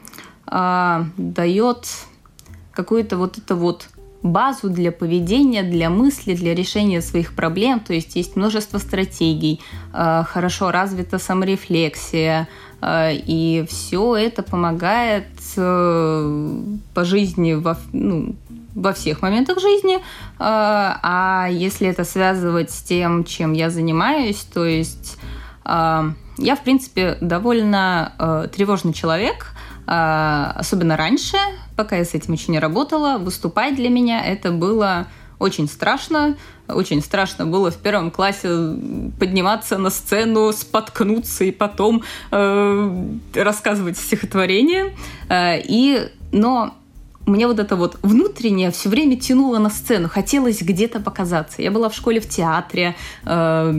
э, 0.45 1.03
дает 1.17 1.87
какую-то 2.71 3.17
вот 3.17 3.37
это 3.39 3.55
вот 3.55 3.87
базу 4.23 4.69
для 4.69 4.91
поведения, 4.91 5.63
для 5.63 5.89
мысли, 5.89 6.35
для 6.35 6.55
решения 6.55 7.01
своих 7.01 7.33
проблем. 7.33 7.79
То 7.79 7.93
есть 7.93 8.15
есть 8.15 8.35
множество 8.35 8.77
стратегий, 8.79 9.61
э, 9.93 10.23
хорошо 10.27 10.71
развита 10.71 11.19
саморефлексия, 11.19 12.47
э, 12.81 13.11
и 13.13 13.65
все 13.69 14.15
это 14.15 14.43
помогает 14.43 15.27
э, 15.55 16.61
по 16.93 17.05
жизни 17.05 17.53
во, 17.53 17.77
ну, 17.93 18.35
во 18.75 18.93
всех 18.93 19.21
моментах 19.21 19.59
жизни. 19.59 19.99
А 20.39 21.47
если 21.49 21.87
это 21.87 22.03
связывать 22.03 22.69
с 22.69 22.81
тем, 22.83 23.23
чем 23.23 23.53
я 23.53 23.71
занимаюсь, 23.71 24.45
то 24.53 24.65
есть 24.65 25.17
я, 25.65 26.55
в 26.55 26.63
принципе, 26.63 27.17
довольно 27.19 28.47
тревожный 28.55 28.93
человек, 28.93 29.56
особенно 29.87 30.97
раньше, 30.97 31.37
пока 31.75 31.95
я 31.95 32.05
с 32.05 32.13
этим 32.13 32.33
еще 32.33 32.51
не 32.51 32.59
работала, 32.59 33.17
выступать 33.17 33.75
для 33.75 33.89
меня 33.89 34.25
это 34.25 34.51
было 34.51 35.07
очень 35.39 35.67
страшно. 35.67 36.35
Очень 36.67 37.01
страшно 37.01 37.45
было 37.45 37.71
в 37.71 37.77
первом 37.77 38.11
классе 38.11 38.49
подниматься 39.19 39.77
на 39.77 39.89
сцену, 39.89 40.51
споткнуться 40.51 41.45
и 41.45 41.51
потом 41.51 42.03
э, 42.31 43.05
рассказывать 43.35 43.97
стихотворение. 43.97 44.95
Э, 45.29 45.59
и, 45.63 46.09
но 46.31 46.73
мне 47.25 47.47
вот 47.47 47.59
это 47.59 47.75
вот 47.75 47.97
внутреннее 48.01 48.71
все 48.71 48.89
время 48.89 49.17
тянуло 49.17 49.59
на 49.59 49.69
сцену, 49.69 50.09
хотелось 50.09 50.61
где-то 50.61 50.99
показаться. 50.99 51.61
Я 51.61 51.71
была 51.71 51.89
в 51.89 51.95
школе 51.95 52.19
в 52.19 52.27
театре, 52.27 52.95
э, 53.25 53.73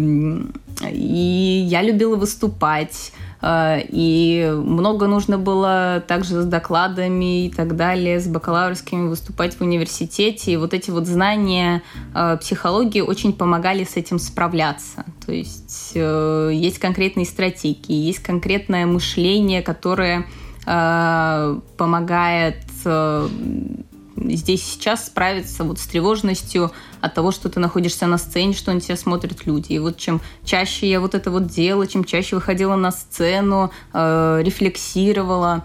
и 0.91 1.67
я 1.69 1.83
любила 1.83 2.17
выступать. 2.17 3.13
Э, 3.41 3.79
и 3.89 4.53
много 4.55 5.07
нужно 5.07 5.39
было 5.39 6.03
также 6.07 6.43
с 6.43 6.45
докладами 6.45 7.47
и 7.47 7.51
так 7.51 7.77
далее, 7.77 8.21
с 8.21 8.27
бакалаврскими 8.27 9.09
выступать 9.09 9.57
в 9.57 9.61
университете. 9.61 10.53
И 10.53 10.57
вот 10.57 10.75
эти 10.75 10.91
вот 10.91 11.07
знания 11.07 11.83
э, 12.15 12.37
психологии 12.41 13.01
очень 13.01 13.33
помогали 13.33 13.85
с 13.85 13.97
этим 13.97 14.19
справляться. 14.19 15.05
То 15.25 15.33
есть 15.33 15.93
э, 15.95 16.51
есть 16.53 16.79
конкретные 16.79 17.27
стратегии, 17.27 17.95
есть 17.95 18.21
конкретное 18.21 18.87
мышление, 18.87 19.63
которое 19.63 20.27
помогает 21.79 22.57
здесь 24.25 24.65
сейчас 24.65 25.07
справиться 25.07 25.65
вот 25.65 25.79
с 25.79 25.87
тревожностью 25.87 26.73
от 27.01 27.15
того, 27.15 27.31
что 27.31 27.49
ты 27.49 27.61
находишься 27.61 28.07
на 28.07 28.19
сцене, 28.19 28.53
что 28.53 28.73
на 28.73 28.81
тебя 28.81 28.97
смотрят 28.97 29.47
люди. 29.47 29.73
И 29.73 29.79
вот 29.79 29.97
чем 29.99 30.21
чаще 30.45 30.89
я 30.89 31.01
вот 31.01 31.15
это 31.15 31.31
вот 31.31 31.47
делала, 31.47 31.87
чем 31.87 32.05
чаще 32.05 32.37
выходила 32.37 32.77
на 32.77 32.91
сцену, 32.91 33.71
э, 33.93 34.41
рефлексировала, 34.43 35.65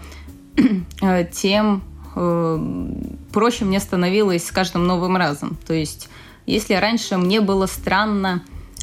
э, 1.02 1.26
тем 1.32 1.82
э, 2.14 3.14
проще 3.32 3.64
мне 3.64 3.80
становилось 3.80 4.46
с 4.46 4.52
каждым 4.52 4.86
новым 4.86 5.16
разом. 5.16 5.56
То 5.66 5.74
есть, 5.74 6.08
если 6.46 6.74
раньше 6.74 7.16
мне 7.16 7.40
было 7.40 7.66
странно 7.66 8.42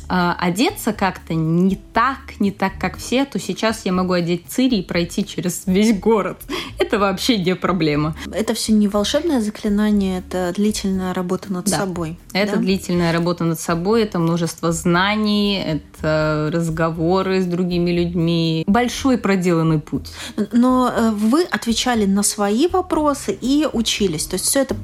э, 0.10 0.34
одеться 0.38 0.94
как-то 0.94 1.34
не 1.34 1.76
так, 1.76 2.40
не 2.40 2.52
так, 2.52 2.74
как 2.80 2.98
все, 2.98 3.26
то 3.26 3.40
сейчас 3.40 3.86
я 3.86 3.92
могу 3.92 4.14
одеть 4.14 4.46
цири 4.48 4.80
и 4.80 4.84
пройти 4.84 5.26
через 5.26 5.64
весь 5.66 5.98
город. 5.98 6.42
Это 6.82 6.98
вообще 6.98 7.38
не 7.38 7.56
проблема. 7.56 8.16
Это 8.32 8.56
все 8.56 8.74
не 8.74 8.88
волшебное 8.88 9.40
заклинание, 9.40 10.18
это 10.18 10.52
длительная 10.56 11.14
работа 11.14 11.54
над 11.54 11.66
да. 11.66 11.78
собой. 11.78 12.18
Это 12.34 12.54
да? 12.54 12.60
длительная 12.60 13.14
работа 13.14 13.44
над 13.44 13.60
собой, 13.60 14.02
это 14.02 14.18
множество 14.18 14.72
знаний, 14.72 15.62
это 15.64 16.50
разговоры 16.52 17.42
с 17.42 17.46
другими 17.46 17.92
людьми. 17.92 18.64
Большой 18.66 19.20
проделанный 19.20 19.80
путь. 19.80 20.12
Но 20.52 20.92
э, 20.92 21.12
вы 21.12 21.44
отвечали 21.44 22.06
на 22.06 22.24
свои 22.24 22.68
вопросы 22.68 23.38
и 23.40 23.68
учились. 23.72 24.26
То 24.26 24.34
есть 24.36 24.46
все 24.46 24.62
это 24.62 24.76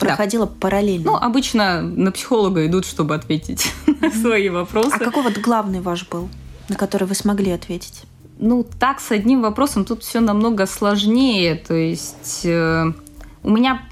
проходило 0.00 0.46
да. 0.46 0.52
параллельно. 0.58 1.12
Ну, 1.12 1.16
обычно 1.16 1.82
на 1.82 2.10
психолога 2.10 2.66
идут, 2.66 2.84
чтобы 2.84 3.14
ответить 3.14 3.72
на 4.00 4.10
свои 4.10 4.48
вопросы. 4.48 4.90
А 4.92 4.98
какой 4.98 5.22
вот 5.22 5.38
главный 5.38 5.80
ваш 5.80 6.08
был, 6.08 6.28
на 6.68 6.74
который 6.74 7.06
вы 7.06 7.14
смогли 7.14 7.52
ответить? 7.52 8.02
Ну, 8.38 8.66
так, 8.78 9.00
с 9.00 9.12
одним 9.12 9.42
вопросом 9.42 9.84
тут 9.84 10.02
все 10.02 10.20
намного 10.20 10.66
сложнее. 10.66 11.54
То 11.54 11.74
есть 11.74 12.44
э, 12.44 12.92
у 13.42 13.50
меня 13.50 13.82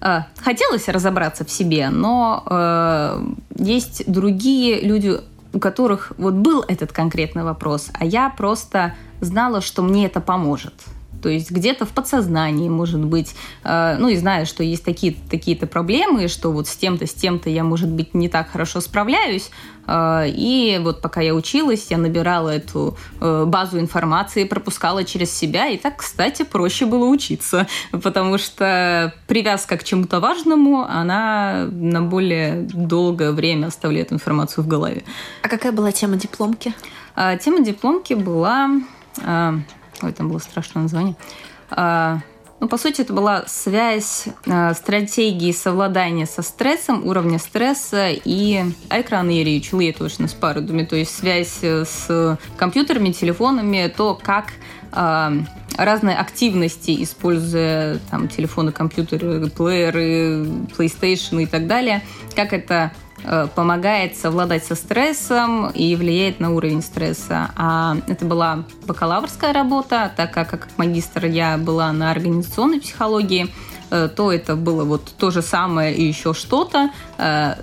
э, 0.00 0.20
хотелось 0.38 0.88
разобраться 0.88 1.44
в 1.44 1.50
себе, 1.50 1.88
но 1.90 2.42
э, 2.46 3.24
есть 3.58 4.10
другие 4.10 4.80
люди, 4.80 5.20
у 5.52 5.58
которых 5.58 6.12
вот 6.18 6.34
был 6.34 6.62
этот 6.68 6.92
конкретный 6.92 7.42
вопрос, 7.42 7.90
а 7.98 8.04
я 8.04 8.30
просто 8.30 8.94
знала, 9.20 9.60
что 9.60 9.82
мне 9.82 10.06
это 10.06 10.20
поможет. 10.20 10.74
То 11.22 11.28
есть 11.28 11.50
где-то 11.50 11.86
в 11.86 11.90
подсознании, 11.90 12.68
может 12.68 13.04
быть, 13.04 13.34
э, 13.64 13.96
ну 13.98 14.08
и 14.08 14.16
знаю, 14.16 14.46
что 14.46 14.62
есть 14.62 14.84
такие, 14.84 15.16
такие-то 15.30 15.66
проблемы, 15.66 16.28
что 16.28 16.50
вот 16.50 16.68
с 16.68 16.76
тем-то, 16.76 17.06
с 17.06 17.14
тем-то 17.14 17.50
я, 17.50 17.64
может 17.64 17.88
быть, 17.88 18.14
не 18.14 18.28
так 18.28 18.50
хорошо 18.50 18.80
справляюсь. 18.80 19.50
Э, 19.86 20.24
и 20.26 20.80
вот 20.82 21.02
пока 21.02 21.20
я 21.20 21.34
училась, 21.34 21.86
я 21.90 21.98
набирала 21.98 22.50
эту 22.50 22.96
э, 23.20 23.44
базу 23.46 23.78
информации, 23.78 24.44
пропускала 24.44 25.04
через 25.04 25.30
себя, 25.32 25.68
и 25.68 25.76
так, 25.76 25.98
кстати, 25.98 26.42
проще 26.42 26.86
было 26.86 27.06
учиться, 27.06 27.66
потому 27.90 28.38
что 28.38 29.14
привязка 29.26 29.76
к 29.76 29.84
чему-то 29.84 30.20
важному, 30.20 30.82
она 30.82 31.68
на 31.70 32.02
более 32.02 32.62
долгое 32.72 33.32
время 33.32 33.66
оставляет 33.66 34.12
информацию 34.12 34.64
в 34.64 34.68
голове. 34.68 35.04
А 35.42 35.48
какая 35.48 35.72
была 35.72 35.92
тема 35.92 36.16
дипломки? 36.16 36.72
Тема 37.40 37.60
дипломки 37.60 38.14
была 38.14 38.70
Ой, 40.02 40.12
там 40.12 40.28
было 40.28 40.38
страшное 40.38 40.84
название. 40.84 41.14
А, 41.70 42.20
ну, 42.60 42.68
по 42.68 42.76
сути, 42.76 43.00
это 43.00 43.14
была 43.14 43.44
связь 43.46 44.26
э, 44.44 44.74
стратегии 44.74 45.50
совладания 45.50 46.26
со 46.26 46.42
стрессом, 46.42 47.06
уровня 47.06 47.38
стресса 47.38 48.10
и 48.10 48.64
речу, 49.42 49.80
точно 49.92 50.28
с 50.28 50.34
парадами, 50.34 50.84
то 50.84 50.94
есть 50.94 51.16
связь 51.16 51.58
э, 51.62 51.84
с 51.86 52.38
компьютерами, 52.58 53.12
телефонами, 53.12 53.92
то, 53.94 54.14
как 54.14 54.52
э, 54.92 55.30
разные 55.78 56.16
активности, 56.16 57.02
используя 57.02 57.98
там 58.10 58.28
телефоны, 58.28 58.72
компьютеры, 58.72 59.48
плееры, 59.48 60.44
PlayStation 60.76 61.42
и 61.42 61.46
так 61.46 61.66
далее, 61.66 62.02
как 62.36 62.52
это 62.52 62.92
помогает 63.54 64.16
совладать 64.16 64.64
со 64.64 64.74
стрессом 64.74 65.70
и 65.70 65.96
влияет 65.96 66.40
на 66.40 66.54
уровень 66.54 66.82
стресса. 66.82 67.50
А 67.56 67.96
это 68.06 68.24
была 68.24 68.64
бакалаврская 68.86 69.52
работа, 69.52 70.12
так 70.16 70.32
как 70.32 70.50
как 70.50 70.68
магистр 70.76 71.26
я 71.26 71.56
была 71.56 71.92
на 71.92 72.10
организационной 72.10 72.80
психологии, 72.80 73.48
э, 73.90 74.08
то 74.14 74.32
это 74.32 74.56
было 74.56 74.84
вот 74.84 75.12
то 75.16 75.30
же 75.30 75.42
самое 75.42 75.94
и 75.94 76.04
еще 76.04 76.34
что-то 76.34 76.90
э, 77.18 77.54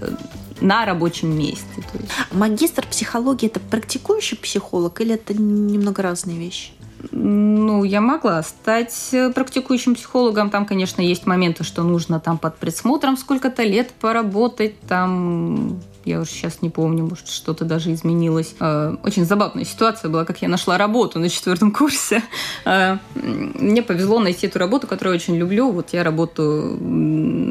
на 0.61 0.85
рабочем 0.85 1.37
месте. 1.37 1.83
Магистр 2.31 2.85
психологии 2.87 3.47
это 3.47 3.59
практикующий 3.59 4.37
психолог 4.37 4.99
или 5.01 5.13
это 5.15 5.33
немного 5.33 6.01
разные 6.01 6.37
вещи? 6.37 6.71
Ну, 7.11 7.83
я 7.83 8.01
могла 8.01 8.41
стать 8.43 9.09
э, 9.11 9.31
практикующим 9.31 9.95
психологом. 9.95 10.49
Там, 10.49 10.65
конечно, 10.65 11.01
есть 11.01 11.25
моменты, 11.25 11.63
что 11.63 11.83
нужно 11.83 12.19
там 12.19 12.37
под 12.37 12.57
присмотром 12.57 13.17
сколько-то 13.17 13.63
лет 13.63 13.91
поработать. 13.91 14.79
Там 14.81 15.79
я 16.05 16.21
уже 16.21 16.31
сейчас 16.31 16.61
не 16.61 16.69
помню, 16.69 17.05
может, 17.05 17.27
что-то 17.27 17.65
даже 17.65 17.93
изменилось. 17.93 18.55
Э, 18.59 18.95
очень 19.03 19.25
забавная 19.25 19.65
ситуация 19.65 20.09
была, 20.09 20.25
как 20.25 20.41
я 20.41 20.47
нашла 20.47 20.77
работу 20.77 21.19
на 21.19 21.29
четвертом 21.29 21.71
курсе. 21.71 22.23
Э, 22.65 22.97
мне 23.13 23.83
повезло 23.83 24.19
найти 24.19 24.47
эту 24.47 24.59
работу, 24.59 24.87
которую 24.87 25.15
я 25.15 25.21
очень 25.21 25.35
люблю. 25.35 25.71
Вот 25.71 25.89
я 25.93 26.03
работаю 26.03 26.77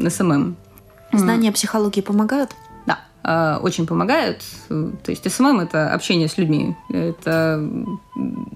SMM. 0.09 0.55
Знания 1.13 1.51
психологии 1.51 2.01
помогают? 2.01 2.51
Э, 3.27 3.57
очень 3.61 3.85
помогают. 3.85 4.41
То 4.69 4.93
есть 5.07 5.29
SMM – 5.29 5.61
это 5.61 5.93
общение 5.93 6.29
с 6.29 6.37
людьми. 6.37 6.77
Это 6.89 7.61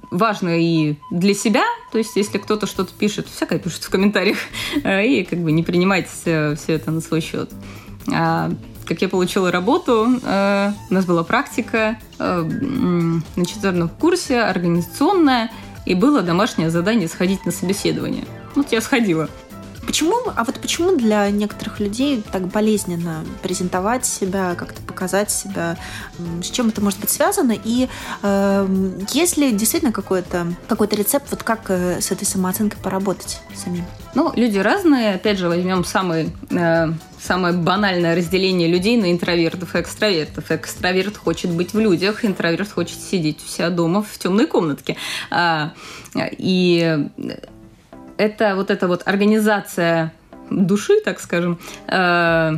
важно 0.09 0.57
и 0.57 0.95
для 1.11 1.33
себя. 1.33 1.63
То 1.91 1.97
есть 1.97 2.15
если 2.15 2.37
кто-то 2.37 2.67
что-то 2.67 2.93
пишет, 2.97 3.27
всякое 3.27 3.59
пишет 3.59 3.83
в 3.83 3.89
комментариях, 3.89 4.37
э, 4.83 5.05
и 5.05 5.25
как 5.25 5.39
бы 5.39 5.51
не 5.51 5.63
принимайте 5.63 6.07
все, 6.55 6.73
это 6.73 6.89
на 6.91 7.01
свой 7.01 7.19
счет. 7.19 7.51
А 8.13 8.49
как 8.85 9.01
я 9.01 9.09
получила 9.09 9.51
работу, 9.51 10.07
э, 10.23 10.71
у 10.89 10.93
нас 10.93 11.05
была 11.05 11.23
практика 11.25 11.97
на 12.17 13.45
четвертом 13.45 13.89
курсе, 13.89 14.39
организационная, 14.39 15.51
и 15.85 15.95
было 15.95 16.21
домашнее 16.21 16.69
задание 16.69 17.09
сходить 17.09 17.45
на 17.45 17.51
собеседование. 17.51 18.23
Вот 18.55 18.71
я 18.71 18.79
сходила. 18.79 19.27
Почему, 19.85 20.15
а 20.35 20.43
вот 20.43 20.59
почему 20.59 20.95
для 20.95 21.29
некоторых 21.31 21.79
людей 21.79 22.23
так 22.31 22.47
болезненно 22.47 23.25
презентовать 23.41 24.05
себя, 24.05 24.55
как-то 24.55 24.81
показать 24.81 25.31
себя? 25.31 25.77
С 26.41 26.49
чем 26.49 26.69
это 26.69 26.81
может 26.81 26.99
быть 26.99 27.09
связано? 27.09 27.55
И 27.63 27.87
э, 28.21 28.67
есть 29.11 29.37
ли 29.37 29.51
действительно 29.51 29.91
какой-то 29.91 30.53
какой 30.67 30.87
рецепт, 30.87 31.27
вот 31.31 31.43
как 31.43 31.69
э, 31.69 31.99
с 31.99 32.11
этой 32.11 32.25
самооценкой 32.25 32.79
поработать 32.81 33.41
самим? 33.55 33.85
Ну, 34.13 34.31
люди 34.35 34.59
разные. 34.59 35.15
Опять 35.15 35.39
же, 35.39 35.47
возьмем 35.47 35.83
самый 35.83 36.31
э, 36.51 36.93
самое 37.19 37.53
банальное 37.53 38.15
разделение 38.15 38.67
людей 38.67 38.97
на 38.97 39.11
интровертов 39.11 39.75
и 39.75 39.81
экстравертов. 39.81 40.51
Экстраверт 40.51 41.17
хочет 41.17 41.51
быть 41.51 41.73
в 41.73 41.79
людях, 41.79 42.25
интроверт 42.25 42.71
хочет 42.71 42.99
сидеть 42.99 43.39
у 43.43 43.47
себя 43.47 43.69
дома 43.69 44.03
в 44.03 44.17
темной 44.17 44.47
комнатке. 44.47 44.97
А, 45.29 45.73
и 46.15 47.07
это 48.21 48.55
вот 48.55 48.69
эта 48.69 48.87
вот 48.87 49.01
организация 49.05 50.13
души, 50.51 51.01
так 51.03 51.19
скажем, 51.19 51.59
э, 51.87 52.51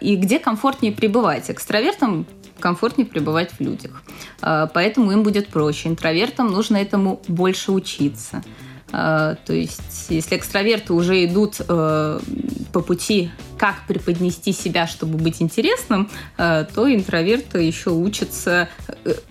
и 0.00 0.16
где 0.16 0.38
комфортнее 0.38 0.92
пребывать. 0.92 1.50
Экстравертам 1.50 2.26
комфортнее 2.58 3.06
пребывать 3.06 3.52
в 3.52 3.60
людях. 3.60 4.02
Э, 4.40 4.68
поэтому 4.72 5.12
им 5.12 5.22
будет 5.22 5.48
проще. 5.48 5.88
Интровертам 5.88 6.50
нужно 6.50 6.78
этому 6.78 7.20
больше 7.28 7.72
учиться. 7.72 8.42
Э, 8.90 9.36
то 9.44 9.52
есть, 9.52 10.06
если 10.08 10.36
экстраверты 10.36 10.94
уже 10.94 11.24
идут 11.26 11.58
по 11.66 12.80
пути, 12.80 13.30
как 13.58 13.86
преподнести 13.86 14.52
себя, 14.52 14.86
чтобы 14.86 15.18
быть 15.18 15.42
интересным, 15.42 16.10
то 16.38 16.94
интроверты 16.94 17.58
еще 17.58 17.90
учатся, 17.90 18.68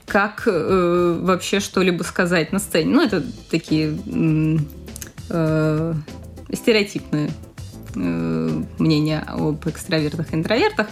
как 0.05 0.43
вообще 0.45 1.59
что-либо 1.59 2.03
сказать 2.03 2.51
на 2.51 2.59
сцене. 2.59 2.93
Ну, 2.93 3.03
это 3.03 3.23
такие 3.49 3.97
э, 5.31 5.93
стереотипные 6.53 7.29
э, 7.95 8.63
мнения 8.77 9.23
об 9.27 9.67
экстравертах 9.67 10.33
и 10.33 10.35
интровертах. 10.35 10.87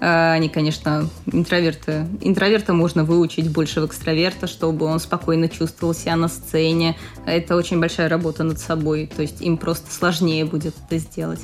Э, 0.00 0.32
они, 0.32 0.48
конечно, 0.48 1.08
интроверты. 1.26 2.06
Интроверта 2.20 2.72
можно 2.72 3.04
выучить 3.04 3.50
больше 3.50 3.80
в 3.80 3.86
экстраверта, 3.86 4.46
чтобы 4.46 4.86
он 4.86 5.00
спокойно 5.00 5.48
чувствовал 5.48 5.94
себя 5.94 6.16
на 6.16 6.28
сцене. 6.28 6.96
Это 7.26 7.56
очень 7.56 7.80
большая 7.80 8.08
работа 8.08 8.44
над 8.44 8.58
собой. 8.58 9.10
То 9.14 9.22
есть 9.22 9.40
им 9.40 9.56
просто 9.56 9.92
сложнее 9.92 10.44
будет 10.44 10.74
это 10.86 10.98
сделать. 10.98 11.40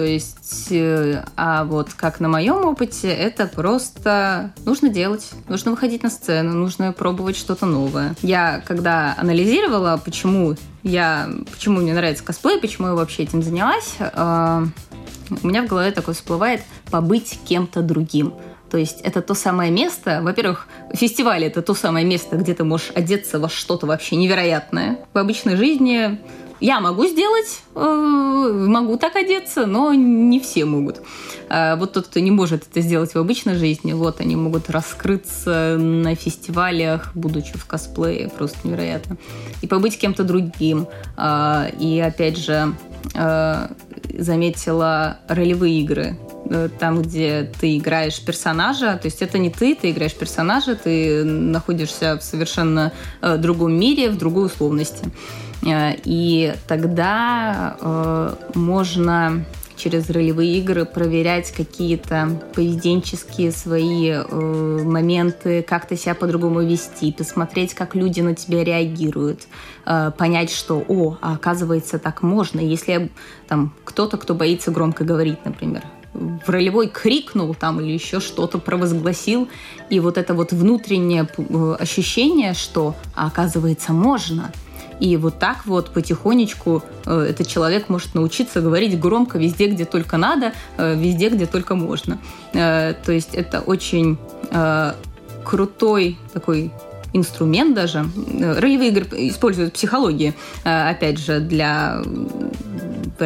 То 0.00 0.06
есть, 0.06 0.68
э, 0.70 1.22
а 1.36 1.64
вот 1.64 1.92
как 1.92 2.20
на 2.20 2.28
моем 2.30 2.64
опыте, 2.64 3.08
это 3.12 3.46
просто 3.46 4.50
нужно 4.64 4.88
делать, 4.88 5.30
нужно 5.46 5.72
выходить 5.72 6.02
на 6.02 6.08
сцену, 6.08 6.54
нужно 6.54 6.94
пробовать 6.94 7.36
что-то 7.36 7.66
новое. 7.66 8.14
Я 8.22 8.62
когда 8.66 9.14
анализировала, 9.18 10.00
почему 10.02 10.56
я, 10.82 11.28
почему 11.52 11.80
мне 11.80 11.92
нравится 11.92 12.24
косплей, 12.24 12.58
почему 12.58 12.86
я 12.86 12.94
вообще 12.94 13.24
этим 13.24 13.42
занялась, 13.42 13.96
э, 13.98 14.66
у 15.42 15.46
меня 15.46 15.64
в 15.64 15.66
голове 15.66 15.90
такое 15.90 16.14
всплывает 16.14 16.62
побыть 16.90 17.38
кем-то 17.46 17.82
другим. 17.82 18.32
То 18.70 18.78
есть 18.78 19.02
это 19.02 19.20
то 19.20 19.34
самое 19.34 19.70
место, 19.70 20.20
во-первых, 20.22 20.66
фестиваль 20.94 21.44
это 21.44 21.60
то 21.60 21.74
самое 21.74 22.06
место, 22.06 22.36
где 22.36 22.54
ты 22.54 22.64
можешь 22.64 22.90
одеться 22.94 23.38
во 23.38 23.50
что-то 23.50 23.86
вообще 23.86 24.16
невероятное. 24.16 25.00
В 25.12 25.18
обычной 25.18 25.56
жизни 25.56 26.18
я 26.60 26.80
могу 26.80 27.06
сделать, 27.06 27.62
э, 27.74 28.66
могу 28.68 28.96
так 28.96 29.16
одеться, 29.16 29.66
но 29.66 29.94
не 29.94 30.40
все 30.40 30.64
могут. 30.64 31.02
А 31.48 31.76
вот 31.76 31.92
тот, 31.92 32.06
кто 32.06 32.20
не 32.20 32.30
может 32.30 32.66
это 32.70 32.80
сделать 32.80 33.14
в 33.14 33.18
обычной 33.18 33.56
жизни, 33.56 33.92
вот 33.92 34.20
они 34.20 34.36
могут 34.36 34.70
раскрыться 34.70 35.76
на 35.78 36.14
фестивалях, 36.14 37.10
будучи 37.14 37.56
в 37.56 37.66
косплее, 37.66 38.28
просто 38.28 38.58
невероятно. 38.68 39.16
И 39.62 39.66
побыть 39.66 39.98
кем-то 39.98 40.24
другим. 40.24 40.86
А, 41.16 41.68
и 41.78 41.98
опять 41.98 42.38
же, 42.38 42.74
заметила 44.18 45.18
ролевые 45.28 45.80
игры 45.80 46.18
э, 46.48 46.68
там, 46.78 47.02
где 47.02 47.50
ты 47.60 47.76
играешь 47.78 48.20
персонажа, 48.20 48.98
то 49.00 49.06
есть 49.06 49.22
это 49.22 49.38
не 49.38 49.50
ты, 49.50 49.74
ты 49.74 49.90
играешь 49.90 50.14
персонажа, 50.14 50.74
ты 50.74 51.24
находишься 51.24 52.18
в 52.18 52.22
совершенно 52.22 52.92
э, 53.22 53.36
другом 53.36 53.72
мире, 53.72 54.10
в 54.10 54.18
другой 54.18 54.46
условности. 54.46 55.06
Э, 55.62 55.94
и 56.04 56.54
тогда 56.66 57.76
э, 57.80 58.34
можно 58.54 59.44
через 59.80 60.10
ролевые 60.10 60.58
игры 60.58 60.84
проверять 60.84 61.50
какие-то 61.52 62.38
поведенческие 62.54 63.50
свои 63.50 64.10
э, 64.10 64.82
моменты, 64.84 65.62
как 65.62 65.88
ты 65.88 65.96
себя 65.96 66.14
по-другому 66.14 66.60
вести, 66.60 67.12
посмотреть, 67.12 67.74
как 67.74 67.94
люди 67.94 68.20
на 68.20 68.34
тебя 68.34 68.62
реагируют, 68.62 69.46
э, 69.86 70.12
понять, 70.16 70.50
что, 70.50 70.84
о, 70.86 71.16
а 71.22 71.34
оказывается, 71.34 71.98
так 71.98 72.22
можно. 72.22 72.60
Если 72.60 73.10
там 73.48 73.72
кто-то, 73.84 74.18
кто 74.18 74.34
боится 74.34 74.70
громко 74.70 75.04
говорить, 75.04 75.38
например, 75.44 75.82
в 76.12 76.48
ролевой 76.48 76.88
крикнул 76.88 77.54
там 77.54 77.80
или 77.80 77.92
еще 77.92 78.20
что-то 78.20 78.58
провозгласил. 78.58 79.48
И 79.90 80.00
вот 80.00 80.18
это 80.18 80.34
вот 80.34 80.52
внутреннее 80.52 81.28
э, 81.38 81.76
ощущение, 81.78 82.52
что 82.54 82.96
а, 83.14 83.28
оказывается 83.28 83.92
можно. 83.92 84.50
И 85.00 85.16
вот 85.16 85.38
так 85.38 85.66
вот 85.66 85.90
потихонечку 85.90 86.82
э, 87.06 87.26
этот 87.30 87.48
человек 87.48 87.88
может 87.88 88.14
научиться 88.14 88.60
говорить 88.60 88.98
громко 89.00 89.38
везде, 89.38 89.66
где 89.68 89.86
только 89.86 90.18
надо, 90.18 90.52
э, 90.76 90.94
везде, 90.94 91.30
где 91.30 91.46
только 91.46 91.74
можно. 91.74 92.18
Э, 92.52 92.94
то 93.04 93.12
есть 93.12 93.34
это 93.34 93.60
очень 93.60 94.18
крутой 95.44 96.18
такой 96.32 96.70
инструмент 97.12 97.74
даже. 97.74 98.06
Ролевые 98.40 98.90
игры 98.90 99.06
используют 99.28 99.74
психологии, 99.74 100.34
опять 100.64 101.18
же, 101.18 101.40
для 101.40 102.02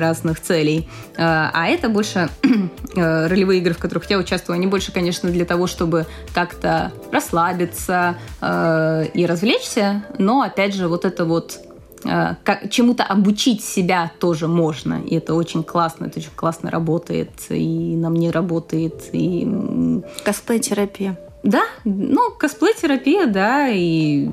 разных 0.00 0.40
целей. 0.40 0.88
Э, 1.16 1.50
а 1.52 1.66
это 1.68 1.88
больше 1.88 2.28
э, 2.96 3.26
ролевые 3.26 3.60
игры, 3.60 3.74
в 3.74 3.78
которых 3.78 4.08
я 4.10 4.18
участвую, 4.18 4.54
они 4.54 4.66
больше, 4.66 4.92
конечно, 4.92 5.30
для 5.30 5.44
того, 5.44 5.66
чтобы 5.66 6.06
как-то 6.34 6.92
расслабиться 7.10 8.16
и 8.42 9.26
развлечься, 9.26 10.04
но, 10.18 10.42
опять 10.42 10.74
же, 10.74 10.88
вот 10.88 11.04
это 11.04 11.24
вот 11.24 11.60
как, 12.02 12.70
чему-то 12.70 13.04
обучить 13.04 13.64
себя 13.64 14.12
тоже 14.20 14.46
можно. 14.46 15.00
И 15.06 15.16
это 15.16 15.34
очень 15.34 15.62
классно, 15.62 16.06
это 16.06 16.18
очень 16.18 16.30
классно 16.34 16.70
работает, 16.70 17.30
и 17.48 17.96
на 17.96 18.10
мне 18.10 18.30
работает. 18.30 19.08
И... 19.12 20.02
Косплей-терапия. 20.24 21.18
Да, 21.44 21.64
ну, 21.84 22.30
косплей-терапия, 22.30 23.26
да, 23.26 23.68
и 23.68 24.30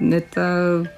это 0.00 0.90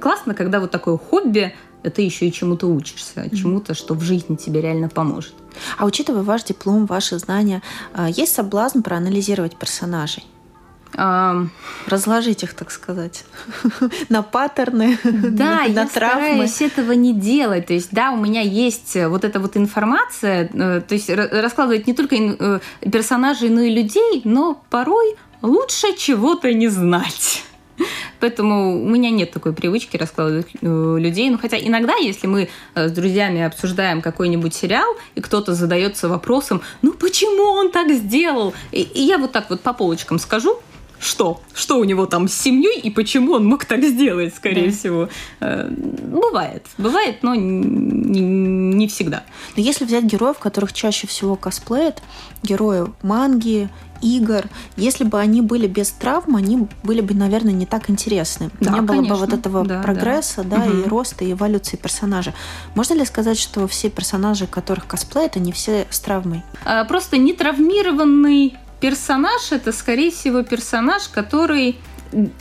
классно, 0.00 0.34
когда 0.34 0.60
вот 0.60 0.70
такое 0.70 0.96
хобби, 0.96 1.52
ты 1.90 2.02
еще 2.02 2.26
и 2.26 2.32
чему-то 2.32 2.66
учишься, 2.66 3.20
mm-hmm. 3.20 3.36
чему-то, 3.36 3.74
что 3.74 3.94
в 3.94 4.02
жизни 4.02 4.36
тебе 4.36 4.60
реально 4.60 4.88
поможет. 4.88 5.34
А 5.78 5.84
учитывая 5.84 6.22
ваш 6.22 6.44
диплом, 6.44 6.86
ваши 6.86 7.18
знания, 7.18 7.62
а, 7.94 8.08
есть 8.08 8.34
соблазн 8.34 8.82
проанализировать 8.82 9.56
персонажей? 9.56 10.24
Um, 10.94 11.48
Разложить 11.88 12.42
их, 12.42 12.54
так 12.54 12.70
сказать, 12.70 13.24
на 14.08 14.22
паттерны, 14.22 14.98
да, 15.04 15.56
на 15.56 15.64
я 15.64 15.86
травмы. 15.86 15.88
стараюсь 15.88 16.62
этого 16.62 16.92
не 16.92 17.12
делать. 17.12 17.66
То 17.66 17.74
есть, 17.74 17.88
да, 17.90 18.12
у 18.12 18.16
меня 18.16 18.40
есть 18.40 18.96
вот 18.96 19.24
эта 19.24 19.38
вот 19.38 19.58
информация, 19.58 20.48
э, 20.50 20.80
то 20.80 20.94
есть 20.94 21.10
раскладывать 21.10 21.86
не 21.86 21.92
только 21.92 22.16
э, 22.16 22.60
персонажей, 22.90 23.50
но 23.50 23.60
и 23.60 23.74
людей, 23.74 24.22
но 24.24 24.62
порой 24.70 25.16
лучше 25.42 25.94
чего-то 25.98 26.52
не 26.54 26.68
знать. 26.68 27.44
Поэтому 28.20 28.82
у 28.82 28.88
меня 28.88 29.10
нет 29.10 29.30
такой 29.30 29.52
привычки 29.52 29.96
раскладывать 29.96 30.48
э, 30.60 30.96
людей. 30.98 31.30
Ну, 31.30 31.38
хотя 31.38 31.58
иногда, 31.58 31.96
если 31.96 32.26
мы 32.26 32.48
с 32.74 32.90
друзьями 32.92 33.42
обсуждаем 33.42 34.02
какой-нибудь 34.02 34.54
сериал, 34.54 34.96
и 35.14 35.20
кто-то 35.20 35.54
задается 35.54 36.08
вопросом, 36.08 36.62
ну 36.82 36.92
почему 36.92 37.44
он 37.44 37.70
так 37.70 37.90
сделал? 37.90 38.54
И, 38.72 38.82
и 38.82 39.02
я 39.02 39.18
вот 39.18 39.32
так 39.32 39.50
вот 39.50 39.60
по 39.60 39.72
полочкам 39.72 40.18
скажу, 40.18 40.60
что? 40.98 41.40
Что 41.54 41.78
у 41.78 41.84
него 41.84 42.06
там 42.06 42.26
с 42.28 42.34
семьей 42.34 42.80
и 42.80 42.90
почему 42.90 43.32
он 43.32 43.46
мог 43.46 43.64
так 43.64 43.82
сделать, 43.82 44.34
скорее 44.34 44.70
да. 44.70 44.72
всего. 44.72 45.08
Э, 45.40 45.68
бывает. 45.68 46.66
Бывает, 46.78 47.18
но 47.22 47.34
не, 47.34 48.20
не 48.20 48.88
всегда. 48.88 49.24
Но 49.56 49.62
если 49.62 49.84
взять 49.84 50.04
героев, 50.04 50.38
которых 50.38 50.72
чаще 50.72 51.06
всего 51.06 51.36
косплеят, 51.36 52.02
герои 52.42 52.86
манги, 53.02 53.68
игр, 54.00 54.44
если 54.76 55.04
бы 55.04 55.18
они 55.18 55.40
были 55.40 55.66
без 55.66 55.90
травм, 55.90 56.36
они 56.36 56.68
были 56.82 57.00
бы, 57.00 57.14
наверное, 57.14 57.52
не 57.52 57.66
так 57.66 57.90
интересны. 57.90 58.50
Да, 58.60 58.72
не 58.72 58.80
было 58.80 58.96
конечно. 58.96 59.14
бы 59.14 59.20
вот 59.20 59.32
этого 59.32 59.64
да, 59.64 59.82
прогресса, 59.82 60.44
да, 60.44 60.58
да 60.58 60.64
угу. 60.64 60.78
и 60.78 60.82
роста, 60.84 61.24
и 61.24 61.32
эволюции 61.32 61.76
персонажа. 61.76 62.34
Можно 62.74 62.94
ли 62.94 63.04
сказать, 63.04 63.38
что 63.38 63.66
все 63.66 63.90
персонажи, 63.90 64.46
которых 64.46 64.86
косплеят, 64.86 65.36
они 65.36 65.52
все 65.52 65.86
с 65.90 66.00
травмой? 66.00 66.42
А, 66.64 66.84
просто 66.84 67.16
не 67.18 67.32
травмированный 67.32 68.56
персонаж 68.80 69.52
это, 69.52 69.72
скорее 69.72 70.10
всего, 70.10 70.42
персонаж, 70.42 71.08
который 71.08 71.78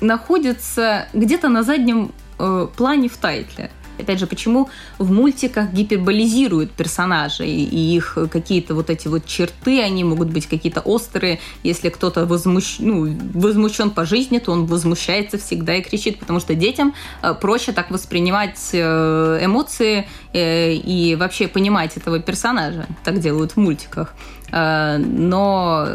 находится 0.01 1.07
где-то 1.13 1.49
на 1.49 1.63
заднем 1.63 2.11
э, 2.39 2.67
плане 2.75 3.09
в 3.09 3.17
тайтле. 3.17 3.71
Опять 3.99 4.19
же, 4.19 4.27
почему 4.27 4.69
в 4.97 5.11
мультиках 5.11 5.71
гиперболизируют 5.71 6.71
персонажей, 6.71 7.49
и 7.49 7.95
их 7.95 8.17
какие-то 8.31 8.75
вот 8.75 8.89
эти 8.89 9.07
вот 9.07 9.25
черты, 9.25 9.81
они 9.81 10.03
могут 10.03 10.29
быть 10.29 10.47
какие-то 10.47 10.81
острые. 10.81 11.39
Если 11.63 11.89
кто-то 11.89 12.25
возмущ... 12.25 12.77
ну, 12.79 13.15
возмущен 13.33 13.91
по 13.91 14.05
жизни, 14.05 14.39
то 14.39 14.51
он 14.51 14.65
возмущается 14.65 15.37
всегда 15.37 15.75
и 15.75 15.81
кричит, 15.81 16.19
потому 16.19 16.39
что 16.39 16.55
детям 16.55 16.93
э, 17.21 17.33
проще 17.33 17.71
так 17.71 17.91
воспринимать 17.91 18.59
э, 18.73 19.39
эмоции 19.41 20.07
и 20.33 21.15
вообще 21.19 21.47
понимать 21.47 21.97
этого 21.97 22.19
персонажа. 22.19 22.85
Так 23.03 23.19
делают 23.19 23.53
в 23.53 23.57
мультиках. 23.57 24.13
Э, 24.51 24.97
но 24.97 25.87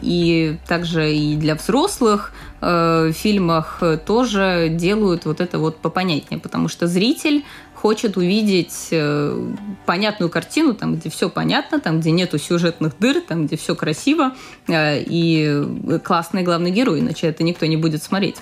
и 0.00 0.56
также 0.66 1.12
и 1.12 1.36
для 1.36 1.54
взрослых 1.54 2.32
э, 2.60 3.08
в 3.08 3.12
фильмах 3.12 3.82
тоже 4.06 4.68
делают 4.70 5.24
вот 5.24 5.40
это 5.40 5.58
вот 5.58 5.78
попонятнее, 5.78 6.40
потому 6.40 6.68
что 6.68 6.86
зритель 6.86 7.44
хочет 7.74 8.16
увидеть 8.16 8.88
э, 8.90 9.52
понятную 9.86 10.30
картину, 10.30 10.74
там, 10.74 10.96
где 10.96 11.10
все 11.10 11.30
понятно, 11.30 11.78
там, 11.80 12.00
где 12.00 12.10
нету 12.10 12.38
сюжетных 12.38 12.98
дыр, 12.98 13.20
там, 13.20 13.46
где 13.46 13.56
все 13.56 13.76
красиво 13.76 14.34
и 14.68 16.00
классный 16.04 16.42
главный 16.42 16.70
герой, 16.70 17.00
иначе 17.00 17.28
это 17.28 17.44
никто 17.44 17.66
не 17.66 17.76
будет 17.76 18.02
смотреть. 18.02 18.36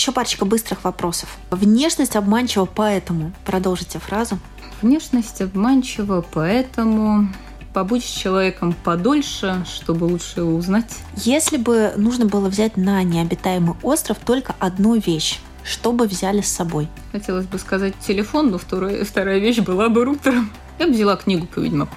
Еще 0.00 0.12
парочка 0.12 0.46
быстрых 0.46 0.84
вопросов. 0.84 1.36
Внешность 1.50 2.16
обманчива, 2.16 2.64
поэтому 2.64 3.32
продолжите 3.44 3.98
фразу. 3.98 4.38
Внешность 4.80 5.42
обманчива, 5.42 6.24
поэтому 6.32 7.28
побудь 7.72 8.04
с 8.04 8.08
человеком 8.08 8.72
подольше, 8.72 9.64
чтобы 9.66 10.04
лучше 10.04 10.40
его 10.40 10.54
узнать. 10.54 10.90
Если 11.16 11.56
бы 11.56 11.92
нужно 11.96 12.26
было 12.26 12.48
взять 12.48 12.76
на 12.76 13.02
необитаемый 13.02 13.76
остров 13.82 14.18
только 14.24 14.54
одну 14.58 14.96
вещь, 14.96 15.38
что 15.64 15.92
бы 15.92 16.06
взяли 16.06 16.40
с 16.40 16.48
собой? 16.48 16.88
Хотелось 17.12 17.46
бы 17.46 17.58
сказать 17.58 17.94
телефон, 18.00 18.50
но 18.50 18.58
вторая, 18.58 19.04
вторая 19.04 19.38
вещь 19.38 19.58
была 19.58 19.88
бы 19.88 20.04
рутером. 20.04 20.50
Я 20.78 20.86
бы 20.86 20.92
взяла 20.92 21.16
книгу 21.16 21.46
по 21.46 21.60
Ведьмаку. 21.60 21.94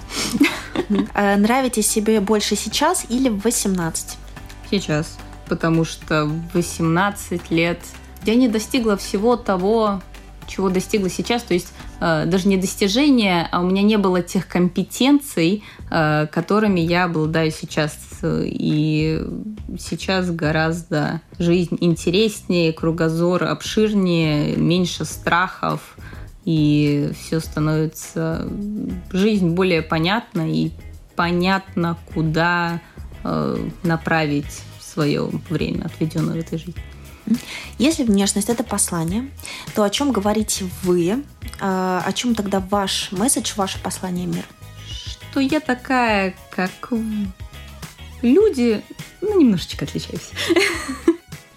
А 1.14 1.36
нравитесь 1.36 1.86
себе 1.86 2.20
больше 2.20 2.56
сейчас 2.56 3.06
или 3.08 3.30
в 3.30 3.42
18? 3.44 4.18
Сейчас. 4.70 5.16
Потому 5.48 5.84
что 5.84 6.26
в 6.26 6.54
18 6.54 7.50
лет 7.50 7.80
я 8.24 8.34
не 8.34 8.48
достигла 8.48 8.96
всего 8.96 9.36
того, 9.36 10.02
чего 10.46 10.68
достигла 10.68 11.08
сейчас, 11.08 11.42
то 11.42 11.54
есть 11.54 11.68
э, 11.68 11.83
даже 12.00 12.48
не 12.48 12.56
достижения, 12.56 13.48
а 13.50 13.60
у 13.60 13.66
меня 13.66 13.82
не 13.82 13.96
было 13.96 14.22
тех 14.22 14.46
компетенций, 14.48 15.62
э, 15.90 16.26
которыми 16.30 16.80
я 16.80 17.04
обладаю 17.04 17.50
сейчас. 17.50 17.96
И 18.22 19.22
сейчас 19.78 20.30
гораздо 20.30 21.20
жизнь 21.38 21.76
интереснее, 21.80 22.72
кругозор 22.72 23.44
обширнее, 23.44 24.56
меньше 24.56 25.04
страхов, 25.04 25.96
и 26.44 27.10
все 27.18 27.40
становится 27.40 28.48
жизнь 29.12 29.50
более 29.50 29.82
понятна 29.82 30.50
и 30.50 30.70
понятно, 31.16 31.98
куда 32.14 32.80
э, 33.24 33.56
направить 33.82 34.62
свое 34.80 35.28
время, 35.48 35.84
отведенное 35.84 36.34
в 36.34 36.38
этой 36.38 36.58
жизни. 36.58 36.82
Если 37.78 38.04
внешность 38.04 38.48
это 38.48 38.64
послание, 38.64 39.30
то 39.74 39.82
о 39.82 39.90
чем 39.90 40.12
говорите 40.12 40.66
вы? 40.82 41.24
А, 41.60 42.02
о 42.04 42.12
чем 42.12 42.34
тогда 42.34 42.60
ваш 42.60 43.12
месседж, 43.12 43.52
ваше 43.56 43.82
послание 43.82 44.26
мир? 44.26 44.44
Что 44.88 45.40
я 45.40 45.60
такая, 45.60 46.34
как 46.50 46.92
люди, 48.22 48.82
ну, 49.20 49.40
немножечко 49.40 49.84
отличаюсь. 49.84 50.30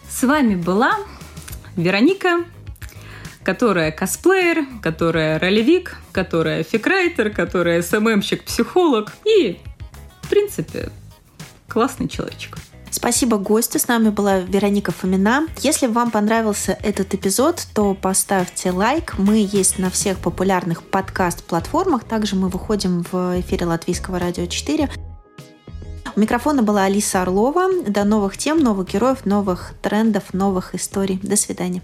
С 0.10 0.24
вами 0.24 0.56
была 0.56 0.98
Вероника, 1.76 2.44
которая 3.44 3.92
косплеер, 3.92 4.66
которая 4.82 5.40
ролевик, 5.40 5.98
которая 6.12 6.64
фикрайтер, 6.64 7.30
которая 7.30 7.82
СММщик, 7.82 8.44
психолог 8.44 9.14
и, 9.26 9.60
в 10.24 10.30
принципе, 10.30 10.90
классный 11.68 12.08
человечек. 12.08 12.58
Спасибо 12.98 13.38
гостю. 13.38 13.78
С 13.78 13.88
нами 13.88 14.10
была 14.10 14.40
Вероника 14.40 14.92
Фомина. 14.92 15.46
Если 15.60 15.86
вам 15.86 16.10
понравился 16.10 16.76
этот 16.82 17.14
эпизод, 17.14 17.64
то 17.76 17.94
поставьте 17.94 18.72
лайк. 18.72 19.20
Мы 19.20 19.48
есть 19.52 19.78
на 19.78 19.92
всех 19.92 20.18
популярных 20.18 20.82
подкаст-платформах. 20.82 22.06
Также 22.06 22.36
мы 22.36 22.50
выходим 22.50 23.06
в 23.12 23.40
эфире 23.40 23.68
Латвийского 23.68 24.18
радио 24.18 24.48
4. 24.48 24.90
У 26.16 26.20
микрофона 26.20 26.64
была 26.64 26.86
Алиса 26.86 27.22
Орлова. 27.22 27.68
До 27.88 28.04
новых 28.04 28.36
тем, 28.36 28.64
новых 28.64 28.92
героев, 28.92 29.28
новых 29.28 29.76
трендов, 29.84 30.34
новых 30.34 30.74
историй. 30.74 31.20
До 31.22 31.36
свидания. 31.36 31.84